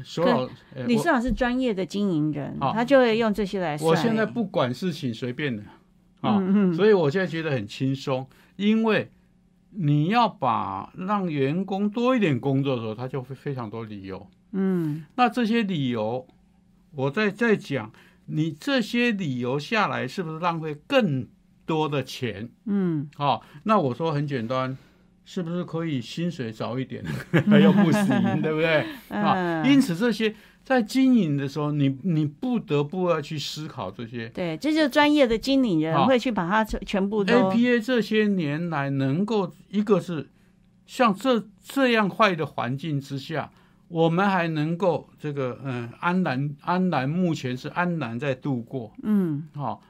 [0.03, 0.49] 所有
[0.87, 3.77] 李市长是专业的经营人，他就会用这些来。
[3.81, 5.63] 我现在不管事情随便的。
[6.21, 6.39] 啊，
[6.75, 9.09] 所以我现在觉得很轻松，因为
[9.71, 14.27] 你要把让员工多一点工作的时候，他就会非常多理由。
[14.51, 16.27] 嗯，那这些理由，
[16.93, 17.91] 我再再讲，
[18.27, 21.27] 你这些理由下来是不是浪费更
[21.71, 22.49] 多的钱？
[22.65, 24.77] 嗯，好，那我说很简单，
[25.23, 27.01] 是不是可以薪水少一点，
[27.63, 28.85] 又不行，对不对？
[29.09, 30.35] 啊，因此这些。
[30.63, 34.29] 在经营的时候，你你不得不要去思考这些。
[34.29, 37.33] 对，这就是专业的经理人会去把它全部都。
[37.33, 40.29] APA 这些年来能够一个是
[40.85, 43.51] 像这这样坏的环境之下，
[43.87, 48.93] 我们还能够这个嗯安然安然，目前是安然在度过。
[49.01, 49.81] 嗯，好，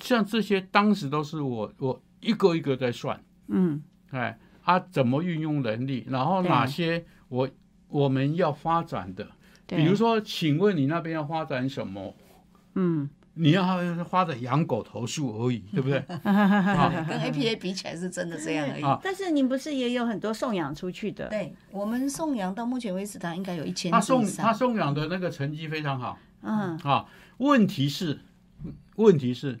[0.00, 3.22] 像这些当时都是我我一个一个在算。
[3.48, 7.48] 嗯，哎，他怎么运用能力，然后哪些我
[7.88, 9.26] 我们要发展的。
[9.66, 12.14] 比如说，请问你那边要发展什么？
[12.74, 13.64] 嗯，你要
[14.04, 16.00] 发展养狗投诉而已， 对不对？
[16.06, 18.82] 跟 APA 比起来是真的这样而已。
[19.02, 21.28] 但是您不是也有很多送养出去的？
[21.28, 23.90] 对，我们送养到目前为止，他应该有一千。
[23.90, 26.18] 他送他送养的那个成绩非常好。
[26.42, 27.06] 嗯，啊，
[27.38, 28.20] 问题是，
[28.96, 29.58] 问题是。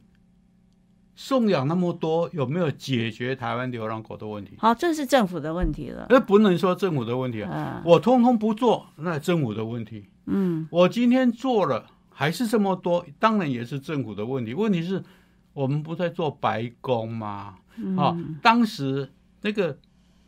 [1.16, 4.56] 送养那么多，有没有解决台湾流浪狗的问题？
[4.58, 6.06] 好，这是政府的问题了。
[6.10, 10.06] 那不能说政府的问题啊，我通通不做，那政府的问题。
[10.26, 14.54] 嗯，我今天做了，还是这么多，当然也是政府的问题。
[14.54, 15.04] 问题是，
[15.52, 17.54] 我们不在做白宫吗？
[17.96, 19.08] 啊，当时
[19.42, 19.78] 那个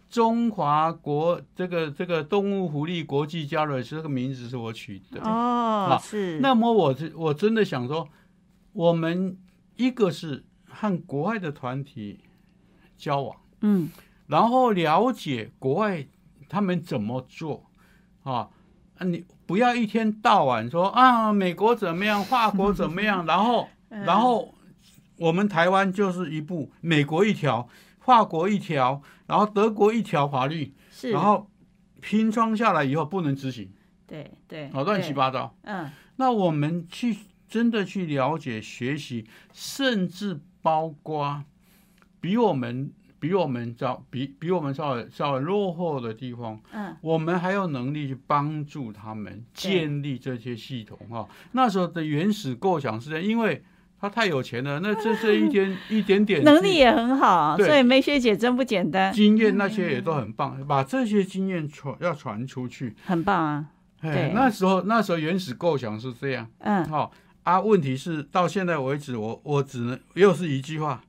[0.08, 6.38] 中华国这个这个动物福利国际交流这个名字是我取的哦，是。
[6.38, 8.08] 那么我我真的想说，
[8.72, 9.36] 我们
[9.74, 10.44] 一个是。
[10.78, 12.20] 和国外的团体
[12.96, 13.88] 交往，嗯，
[14.26, 16.06] 然后了解国外
[16.48, 17.64] 他们怎么做。
[18.22, 18.50] 啊？
[19.00, 24.52] 你不要一天到晚说啊，美国怎么样，法国怎么样， 然后然后
[25.16, 27.68] 我们台湾就是一部美国一条，
[28.00, 31.48] 法国一条，然后德国一条法律，是，然后
[32.00, 33.70] 拼装下来以后不能执行，
[34.08, 37.16] 对对，哦，乱七八糟，嗯，那我们去
[37.48, 40.40] 真的去了解学习，甚至。
[40.66, 41.44] 包括
[42.20, 51.28] 比我们比我们早比比我们稍微稍微落后的地方，嗯，我们还有能力去帮助他们建立这些系统哈。
[51.52, 53.62] 那时候的原始构想是这样，因为
[54.00, 63.66] 他太有钱了，那这 这一点一点点能力也很好，所以梅学姐真不简单，经验那些也都很棒，把这些经验传要传出去，很棒啊。
[64.02, 67.12] 对，那时候那时候原始构想是这样，嗯，好。
[67.46, 71.00] 啊，问题是到现在为止，我我只能又是一句话。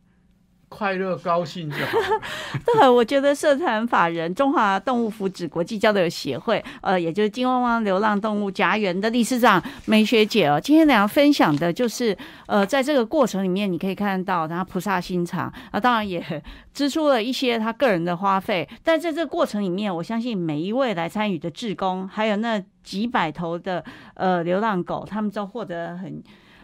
[0.69, 1.97] 快乐高兴就好。
[2.65, 12.15] 对，我觉得社团法人中华动物福祉国际交流协会，呃，也就是金汪汪流浪动物家园的理事长梅学姐哦，今天两个分享的就是，
[12.47, 16.21] 呃，在这个过程里面，你可以看到他菩萨心肠啊，当然也
[16.73, 23.83] 支出了一些他个人的花费，但在这个过程里面，我相信每一位来参与的志工，还有那几百头的
[24.15, 26.21] 呃流浪狗，他们都获得很。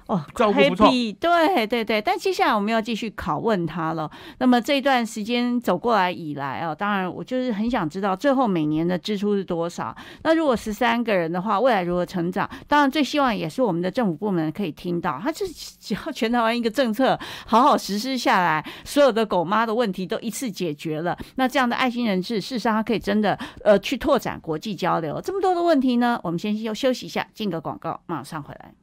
[0.08, 0.90] 哦，照顾不错。
[1.20, 4.10] 对对对，但接下来我们要继续拷问他了。
[4.40, 9.96] 那么这段时间走过来以来啊，当然我就是很想知道最后每年的支出是多少。
[10.24, 12.50] 那如果十三个人的话，未来如何成长？
[12.68, 21.18] 当然最希望也是我们的政府部门可以听到，他是只要全台湾一个政策好好实施下来，所有的狗妈的问题都一次解决了。
[21.36, 25.22] 那这样的爱心人士，事实上他可以真的呃去拓展国际交流。
[25.22, 28.83] 这么多的问题呢，我们先休休息一下，进个广告，马上回来。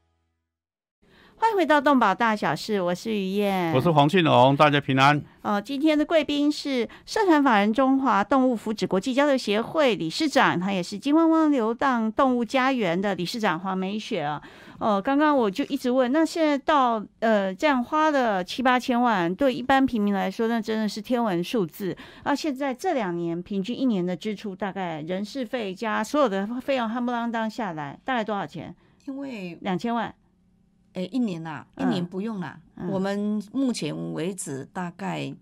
[1.41, 5.19] 欢迎回到动保大小事，我是于燕，我是黄庆龙，大家平安。
[5.41, 14.39] 哦，今天的贵宾是社团法人中华动物福祉国际交流协会理事长，他也是金汪汪流浪动物家园的理事长黄梅雪啊。
[14.77, 21.97] 哦，刚刚我就一直问，那现在到呃这样花了七八千万，对一般平民来说，那真的是天文数字。
[22.21, 28.75] 啊，现在这两年平均一年的支出大概人事费加所有的费用，夯不啷当下来，大概多少钱？
[29.07, 30.13] 因为两千万。
[30.93, 32.59] 哎，一年呐，一年不用啦。
[32.89, 35.33] 我们目前为止大概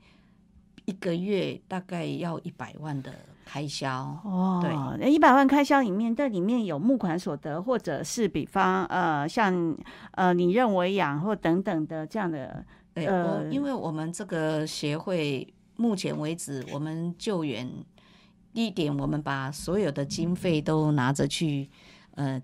[0.85, 3.11] 一个月大概要一百万的
[3.45, 4.59] 开销哦。
[4.61, 9.75] 对，一百万开销里面，这里面有募款所得，或者是比方呃，像
[10.11, 17.67] 呃，你认为养或等等的这样的呃，因为我们这个协会目前为止，我们救援
[18.53, 21.67] 一点，我们把所有的经费都拿着去
[22.15, 22.39] 呃。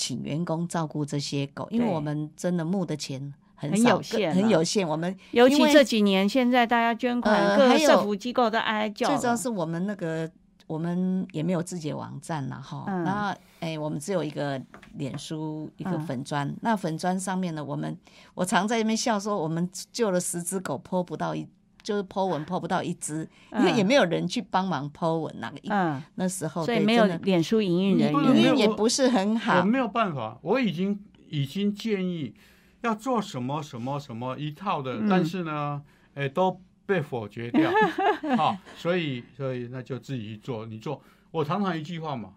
[0.00, 4.88] 请员工照顾这些狗，因为我们真的募的钱很有限，很有限。
[4.88, 9.08] 我们尤其这几年，现在大家捐款，各社福机构都哀叫。
[9.08, 10.30] 最主要是我们那个，
[10.66, 12.86] 我们也没有自己的网站了哈。
[12.86, 14.58] 然后，哎，我们只有一个
[14.94, 16.50] 脸书一个粉砖。
[16.62, 17.94] 那粉砖上面呢，我们
[18.32, 21.46] 我常在那边笑说，我们救了十只狗，泼不到一。
[21.82, 29.60] 就是剖文剖不到一只，因为也没有人去帮忙剖文，那个嗯，那时候所以没有脸书营运人员，营运也不是很好。
[29.60, 32.34] 我没有办法，我已经已经建议
[32.82, 35.82] 要做什么什么什么一套的，但是呢，
[36.14, 37.70] 哎，都被否决掉。
[38.36, 40.66] 好，所以所以那就自己去做。
[40.66, 42.34] 你做，我常常一句话嘛，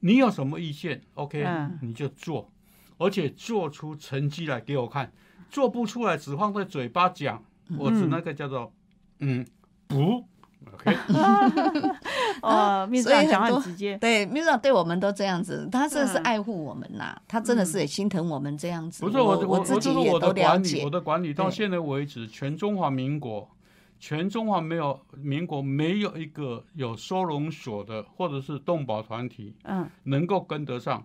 [0.00, 1.46] 你有什么意见，OK，
[1.80, 2.50] 你就做，
[2.98, 5.12] 而且做出成绩来给我看。
[5.50, 7.42] 做不出来，只放在嘴巴讲。
[7.78, 8.72] 我指那个叫做，
[9.20, 9.46] 嗯，
[9.86, 10.24] 不
[10.74, 10.96] ，OK，
[12.42, 19.04] 哦，秘书长讲话直接，对，秘书长对我们都这样子，他真的是爱护我们呐，他真的是也心疼我们这样子。
[19.04, 20.82] 不是我，我自己也都了解。
[20.84, 23.48] 我的管理到现在为止，全中华民国，
[23.98, 31.04] 全中华没有民国没有一个有收容所的或者是动保团体，嗯，能够跟得上。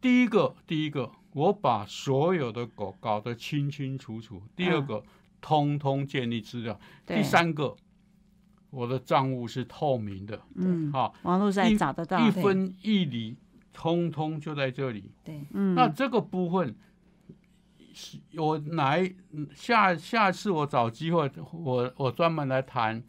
[0.00, 4.42] 第一个，第一个，我把所有的狗搞得清清楚楚。
[4.56, 5.02] 第二个。
[5.44, 6.80] 通通建立资料。
[7.04, 7.76] 第三个，
[8.70, 10.40] 我的账务是透明的。
[10.54, 13.36] 嗯，好，网络上找得到，一分一厘，
[13.70, 15.10] 通通就在这里。
[15.22, 16.74] 对，嗯，那这个部分，
[18.38, 19.14] 我来
[19.54, 23.02] 下下次我找机会，我我专门来谈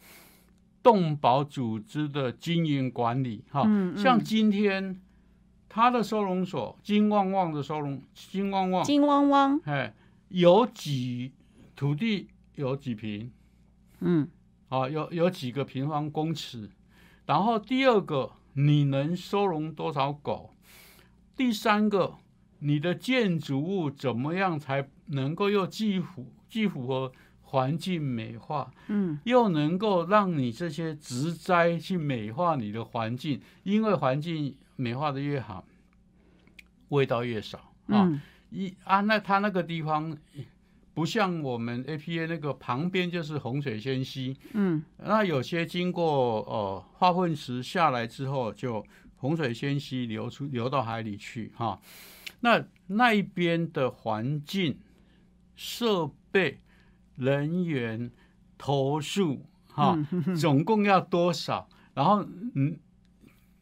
[0.83, 3.45] 动保组织的经营管理。
[3.49, 3.65] 哈，
[3.95, 4.99] 像今天
[5.69, 9.93] 他的收容所金旺旺的收容金旺旺金旺旺，哎，
[10.27, 11.31] 有几？
[11.76, 13.32] 土地有几平？
[13.99, 14.28] 嗯，
[14.69, 16.69] 啊，有有几个平方公尺？
[17.26, 20.51] 然后第二个，你能收容多少狗？
[21.36, 22.15] 第三个，
[22.59, 27.11] 你的建筑物怎么样才能够又既符既符合
[27.41, 28.71] 环境美化？
[28.88, 33.41] 嗯，又能够让你这些植栽去美化你的环境？
[33.63, 35.65] 因为环境美化的越好，
[36.89, 38.21] 味道越少啊！
[38.51, 40.17] 一啊，那他那个地方。
[40.96, 48.84] 不像我们 APA 那个旁边就是洪水先溪，嗯，那有些经过呃化粪池下来之后，就
[49.18, 51.78] 洪水先溪流出流到海里去哈。
[52.39, 54.80] 那那一边的环境、
[55.56, 56.60] 设备、
[57.18, 58.10] 人员、
[58.58, 59.96] 投诉哈，
[60.39, 61.68] 总共要多少？
[61.93, 62.26] 然后
[62.56, 62.80] 嗯。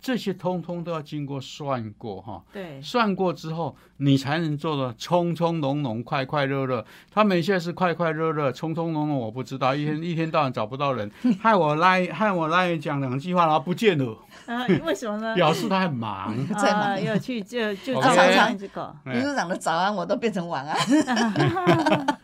[0.03, 6.85] 这些通通都要经过算过哈，对，算过之后你才能做的匆匆浓浓、快快乐乐。
[7.09, 14.17] 他们现在是快快乐乐、匆匆浓浓，我不知道， 一天一天到晚找不到人，害我拉害我拉人讲两句话，然后不见了。
[14.45, 15.33] 啊，为什么呢？
[15.39, 18.93] 表示他很忙，在忙，要去就就常常这个。
[19.05, 20.77] 秘书长的早安我都变成晚安。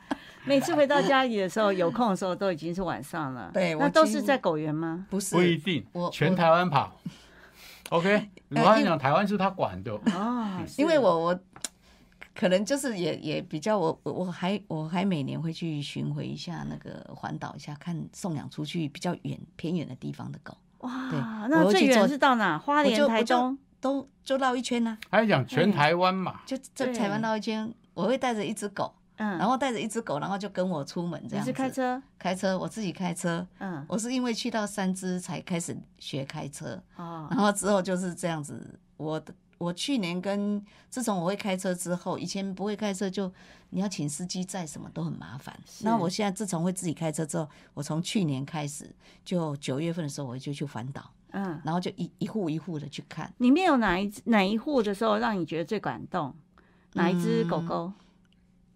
[0.44, 3.52] 每次回到家里的时候，有空的时候都已经是晚上了。
[3.54, 5.06] 对，那都是在狗园吗？
[5.10, 6.92] 不是，不一定，我全台湾跑。
[7.90, 11.40] OK，我跟你讲，台湾是他管的啊，因为我我
[12.36, 20.56] 可能就是也也比较我我还我还每年会去巡回一下那个环岛一下，看送养出去比较远偏远的地方的狗。
[20.80, 20.92] 哇，
[21.50, 22.58] 那最远是到哪？
[22.58, 24.98] 花莲、台中都就绕一圈呢。
[25.10, 26.42] 还讲全台湾嘛？
[26.46, 28.94] 就在台湾绕一圈，我会带着一只狗。
[29.20, 31.52] 嗯，然后带着一只狗，然后就跟我出门这样子。
[31.52, 32.02] 是开车？
[32.18, 33.46] 开车，我自己开车。
[33.60, 36.82] 嗯，我是因为去到三只才开始学开车。
[36.96, 43.30] 哦，然后之后就是这样子，我的我去年跟自从我会开车之后，以前不会开车就
[43.72, 45.54] 你要请司机载什么都很麻烦。
[45.82, 48.90] 那我现在自从会自己开车之后，我从去年开始
[49.26, 53.30] 就九月份的时候我就去环岛，嗯，然后就一一户一户的去看。
[53.40, 56.34] 里面有哪一哪一户的时候让你觉得最感动？
[56.94, 57.92] 哪一只狗狗？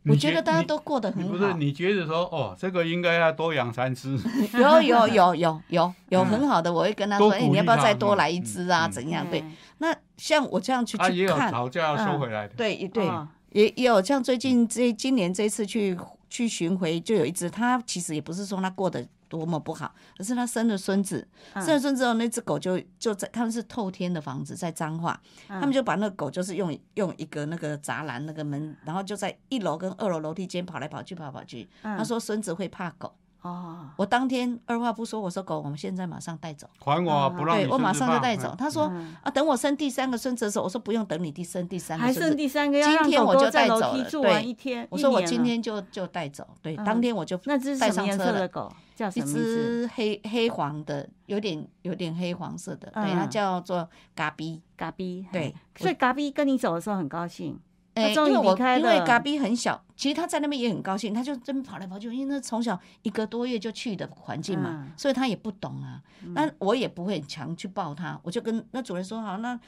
[0.06, 1.30] 我觉得大家都过得很好。
[1.30, 4.18] 不是你觉得说哦，这个应该要多养三只？
[4.54, 8.88] 有有有有有有很好的，我会跟他说，哎，你要不要再多来一只啊？
[8.88, 9.26] 怎样？
[9.30, 9.44] 对，
[9.78, 12.54] 那像我这样去去看，吵架要收回来的。
[12.56, 13.10] 对对，
[13.52, 15.98] 也也有像最近这今年这次去
[16.30, 19.06] 去巡回，就有一只，它其实也不是说它过得。
[19.34, 19.92] 多么不好！
[20.16, 31.68] 可是他生了孙子，生了孙子后，那只狗就就在他们是透天的房子，在彰化，他们就把那个狗就是用用一个那个栅栏那个门，然后就在一楼跟二楼楼梯间跑来跑去，跑来跑去。
[31.82, 33.12] 他说孙子会怕狗。
[33.44, 37.58] 哦，我当天二话不说，我说狗，我们现在马上带走，还我不让。
[37.58, 38.56] 对我马上就带走。
[38.58, 38.86] 他说
[39.22, 44.10] 啊，等我生第三个孙子的时候，我说不用等你第生第三个孙子，还生第三个，今天我就带走了。
[44.10, 46.48] 对，我说我今天就就带走。
[46.62, 48.72] 对，当天我就那只是什么颜色的狗？
[48.96, 55.26] 叫一只黑黑黄的，有点有点黑黄色的，对，它叫做嘎比嘎比。
[55.34, 57.60] 对，所以嘎比跟你走的时候很高兴。
[57.96, 66.02] 哎，因为我因为嘎比很小，其实他在那边也很高兴，他就这边跑来跑去，因为那从小一个多月就去的环境嘛，所以他也不懂啊。
[66.34, 69.60] 那我也不会很强去抱他，我就跟那主人说好，那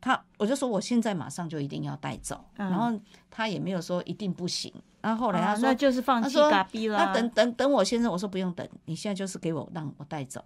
[0.00, 2.96] 他我就说我现在马上就一定要带走，然后
[3.30, 4.72] 他也没有说一定不行。
[5.00, 6.96] 然后后来他说那就是放弃嘎比了。
[6.96, 10.44] 那等等等我先生，我说不用等，你现在就是给我让我带走，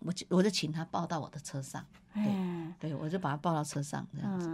[0.00, 2.24] 我就我就请他抱到我的车上，对
[2.80, 4.48] 对，我就把他抱到车上这样子。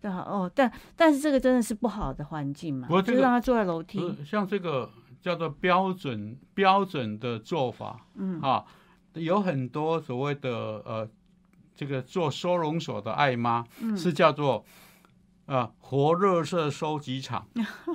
[0.00, 2.88] 对哦，但但是这个真的是不好的环境嘛？
[3.02, 4.00] 就让他坐在楼梯。
[4.24, 4.90] 像这个
[5.20, 8.64] 叫做标准标准的做法，嗯啊，
[9.14, 10.50] 有很多所谓的
[10.84, 11.08] 呃，
[11.74, 13.64] 这个做收容所的爱妈
[13.96, 14.64] 是叫做。
[15.50, 17.44] 啊，活热色收集场，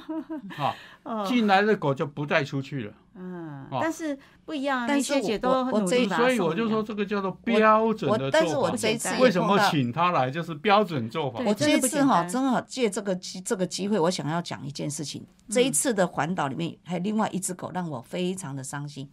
[1.03, 2.93] 啊，进来的狗就不再出去了。
[3.13, 8.37] 嗯，但是不一样，但是姐都努力所以我就说这个叫做标准的做法。
[8.39, 11.39] 但是我这一次为什么请他来，就是标准做法。
[11.45, 15.25] 我这一次哈，正好借这个机这个机会，我想要讲一件事情。
[15.47, 19.09] 这一次的环岛里面，还有另外一只狗让我非常的伤心。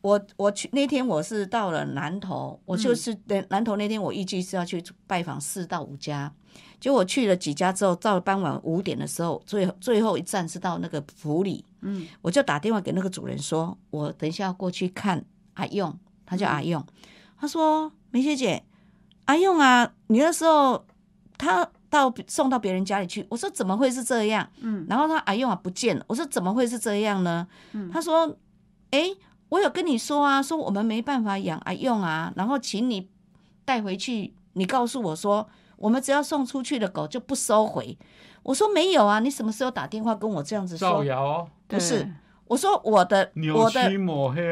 [0.00, 3.16] 我我去那天我是到了南头，我就是
[3.50, 6.32] 南头那天我预计是要去拜访四到五家。
[6.78, 15.24] 就我去了几家之后，到了傍晚五点的时候，最最后一站是到那个府里，嗯，我就打电话给那个主人说，我等一下要过去看
[15.54, 16.84] 阿用，他叫阿用，
[17.40, 18.62] 他说梅姐姐，
[19.24, 20.84] 阿用啊，你那时候
[21.38, 24.46] 他到送到别人家里去，我说怎么会是这样？
[24.60, 27.48] 嗯，然后他阿用啊不见了，我说怎么会是这样呢？
[27.72, 28.36] 嗯，他说，
[28.90, 29.10] 哎，
[29.48, 33.08] 我有跟你说啊，说我们没办法养阿用啊，然后请你
[33.64, 35.48] 带回去，你告诉我说。
[35.76, 37.96] 我们只要送出去的狗就不收回。
[38.42, 40.88] 我说没有啊，你什么时候打电话跟我这样子说？
[40.88, 41.48] 造谣？
[41.66, 42.08] 不是，
[42.46, 43.90] 我说我的，我的，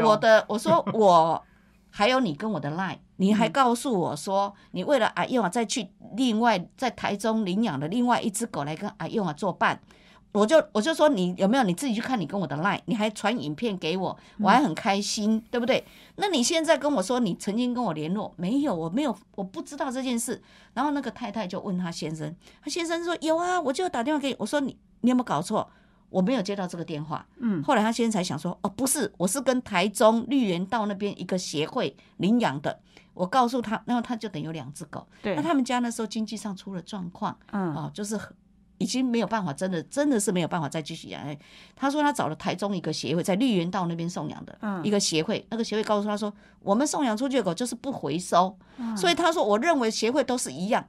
[0.04, 1.42] 我的，我说我
[1.90, 9.80] 还有你跟我的 line，你还告诉我说你为了阿用啊再去另外在台中领养的另外一只狗来跟阿用啊作伴。
[10.34, 15.84] 我就我就说你有没有你自己去看你跟我的 line，你还传影片给我，我还很开心，对不对？
[16.16, 20.42] 那你现在跟我说你曾经跟我联络，没有，我没有，我不知道这件事。
[20.72, 25.70] 然后那个太太就问他先生，他先生说有啊，我就打电话给你，我说你你有没有搞错？
[26.10, 27.24] 我没有接到这个电话。
[27.38, 32.80] 嗯，后来他先生才想说，哦，不是，我是跟台中绿园道那边一个协会领养的。
[33.14, 35.06] 我告诉他，然后他就等于有两只狗。
[35.22, 38.18] 对，那他们家那时候经济上出了状况，嗯，哦，就是
[38.78, 41.22] 已经没有办法，真的真的是没有办法再继续养。
[41.76, 48.56] 他说他找了台中一个协会，在绿园道那边送养的一个协会，那个协会告诉他说，我们送养出去的狗就是不回收，
[48.96, 50.84] 所以他说我认为协会都是一样。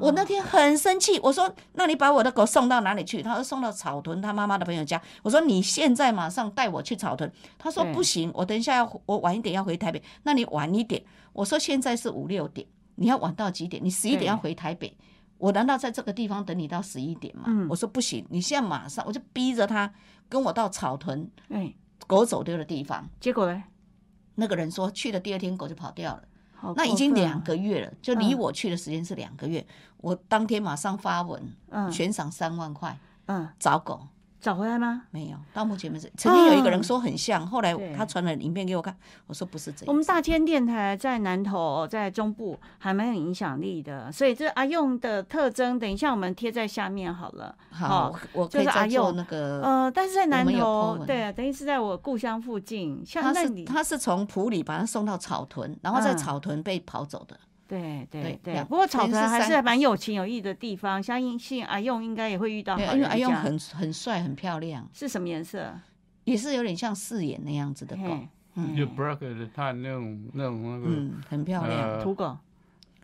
[0.00, 3.20] 我那天很生气，我说那你把我的狗送到哪里去？
[3.20, 5.00] 他说送到草屯他妈妈的朋友家。
[5.24, 7.28] 我说你现在马上带我去草屯。
[7.58, 10.00] 他说不行，我等一下要我晚一点要回台北。
[10.22, 11.02] 那你晚一点。
[11.32, 12.64] 我说现在是五六点，
[12.94, 13.84] 你要晚到几点？
[13.84, 14.96] 你十一点要回台北。
[15.38, 17.46] 我难道在这个地方等你到十一点吗？
[17.70, 19.92] 我说不行，你现在马上，我就逼着他
[20.28, 21.72] 跟我到草屯，哎，
[22.06, 23.08] 狗走丢的地方。
[23.20, 23.62] 结果呢，
[24.34, 26.22] 那个人说去的第二天狗就跑掉了。
[26.74, 29.64] 那已经两个月了，就离我去的时间是两个月。
[29.98, 31.40] 我当天马上发文，
[31.92, 34.08] 悬赏三万块，嗯，找狗。
[34.40, 35.02] 找回来吗？
[35.10, 39.86] 没有，到目前为止，曾经有一个人说很像，后来他传了影片给我看，我说不是这样。
[39.88, 47.54] 我们大千电台在南投，在中部还蛮有影响力的，所以这阿用的特征，等一下我们贴在下面好了。
[47.70, 53.02] 好，我就是阿用那个呃，但是在南投，对啊，等于是在我故乡附近。
[53.04, 57.36] 像他是他是从埔里把他送到草屯，然后在草屯被跑走的。
[57.68, 58.64] 对对对。
[58.64, 62.78] 不过草屯还是蛮有情有义的地方，相信阿用应该也会遇到。
[62.78, 64.88] 因为阿用很很帅很漂亮。
[64.92, 65.72] 是什么颜色？
[66.24, 68.18] 也是有点像四眼那样子的狗。
[68.76, 72.36] 就 Brock 的，它那种那种那个，嗯，很漂亮，土狗。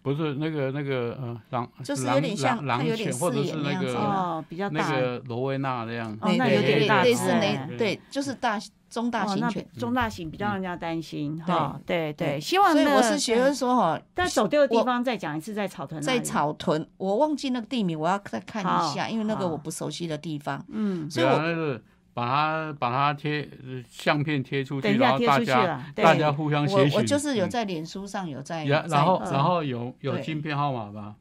[0.03, 8.59] 不是那个那个呃狼，就是有点像狼犬，或者是那个哦比较大那个罗威纳那样，哦那有点大，类似那对，就是大
[8.95, 11.81] 中大型犬，中大型比较让人家担心哈。
[11.85, 12.73] 对对，希望。
[12.73, 16.01] 所以我是觉得说哈，但走丢的地方再讲一次，在草屯。
[16.01, 20.65] 在草屯，我忘记那个地名，我要再看一下，因为那个我不熟悉的地方。
[20.69, 21.81] 嗯，所以我。
[22.15, 23.51] 把它把它贴
[23.91, 31.17] 相片贴出去，然后大家大家互相协我我就是有在脸书上有在，然后然后有有晶片号码吧？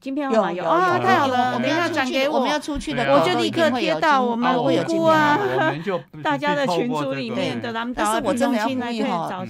[0.00, 1.54] 晶片号码有啊，太好了！
[1.54, 5.38] 我们要转给我们要出去的，我就立刻贴到我们会有姑啊，
[6.22, 9.44] 大家的群组里面的，但是我真的要呼吁哈，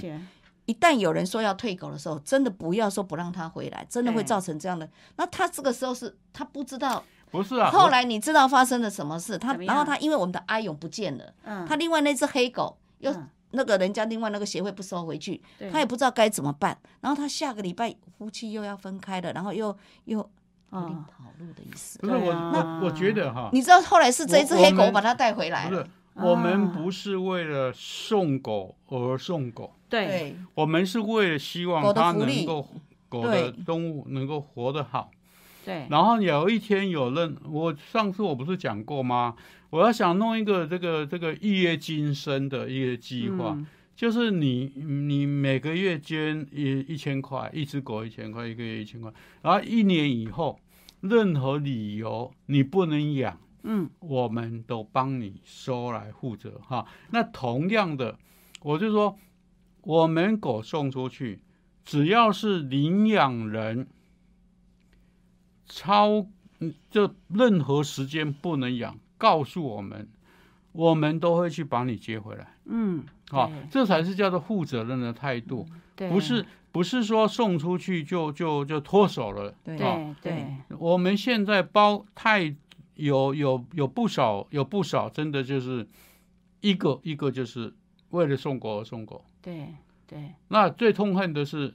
[0.66, 4.88] 一旦有人说要退狗的时候，真的不要说不让他回来，真的会造成这样的。
[5.16, 7.02] 那他这个时候是他不知道。
[7.30, 9.36] 不是啊，后来你知道发生了什么事？
[9.36, 13.14] 他然后他因为我们的阿勇不见了，嗯，他另外那只黑狗又
[13.50, 16.78] 那个人家另外那个协会不收回去，他也不知道该怎么办。
[17.02, 19.76] 然后他下个礼拜夫妻又要分开了，然后又
[20.06, 20.26] 又
[20.72, 21.98] 有点跑路的意思。
[22.00, 25.68] 不是我我我觉得哈，你知道后来是这只黑狗把它带回来。
[25.68, 32.68] 不是，我们不是为了送狗而送狗，对，我们是为了希望它能够
[33.08, 35.10] 狗的动物能够活得好。
[35.64, 39.34] 对，然后有一天有人，我上次我不是讲过吗？
[39.70, 43.54] 我要想弄一个这个这个一夜今生的一个计划，
[43.98, 50.60] 就是你你每个月捐一一千块，一只狗一千块，一个月一千块，然后一年以后，
[51.00, 56.86] 任何理由你不能养，嗯，我们都帮你收来负责哈。
[57.10, 58.16] 那同样的，
[58.62, 59.18] 我就说，
[59.82, 61.40] 我们狗送出去，
[61.84, 63.88] 只要是领养人。
[65.66, 66.24] 超，
[66.88, 70.08] 就任何时间不能养，告诉我们，
[70.72, 72.54] 我们都会去把你接回来。
[72.66, 75.66] 嗯，好，这才是叫做负责任的态度，
[75.96, 79.54] 不是不是说送出去就就就脱手了。
[79.64, 79.76] 对
[80.22, 80.46] 对，
[80.78, 82.54] 我们现在包太
[82.94, 85.86] 有有有不少有不少，真的就是
[86.60, 87.74] 一个一个就是
[88.10, 89.24] 为了送狗而送狗。
[89.40, 89.74] 对
[90.06, 91.74] 对，那最痛恨的是。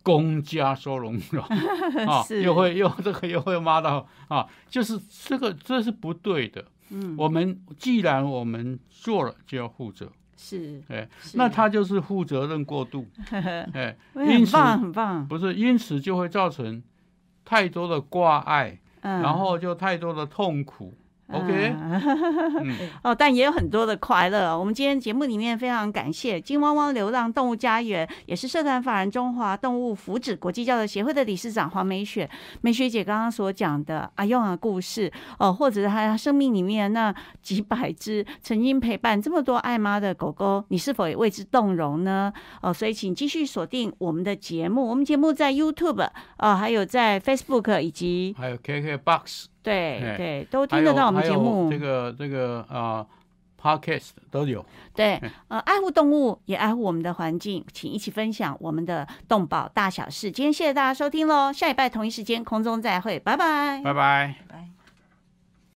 [0.00, 1.38] 公家收容所
[2.08, 6.64] 啊，又会又这个又会骂到啊，就是这个这是不对的。
[6.90, 10.10] 嗯，我们既然我们做了，就要负责。
[10.36, 13.06] 是，哎，那他就是负责任过度。
[13.74, 15.26] 哎，因此很棒。
[15.26, 16.82] 不是，因此就会造成
[17.44, 20.94] 太多的挂碍，然后就太多的痛苦。
[21.30, 21.76] OK，
[23.04, 24.58] 哦，但也有很多的快乐。
[24.58, 32.28] 我们今天节目里面非常感谢金汪汪流浪动物家园，也是社团法人中华动物福祉国际教育协会的理事长黄梅雪。
[32.62, 42.32] 梅雪姐刚刚所讲的阿用的故事，哦，或者是她生命里面那几百只曾经陪伴这么多爱妈的狗狗，你是否也为之动容呢？
[42.62, 44.88] 哦，所以请继续锁定我们的节目。
[44.88, 46.08] 我们节目在 YouTube，
[46.38, 49.44] 哦，还有在 Facebook 以及还有 KKBox。
[49.68, 51.70] 对对，都听得到我们节目。
[51.70, 53.06] 这个这个啊
[53.60, 54.64] ，Podcast 都有。
[54.94, 60.30] 对，呃，爱护动物也爱护我们的环境，请一起分享我们的动保大小事。
[60.30, 63.94] 今天谢谢大家收听喽，下礼拜同一时间空中再会，拜拜拜，拜
[64.48, 64.77] 拜。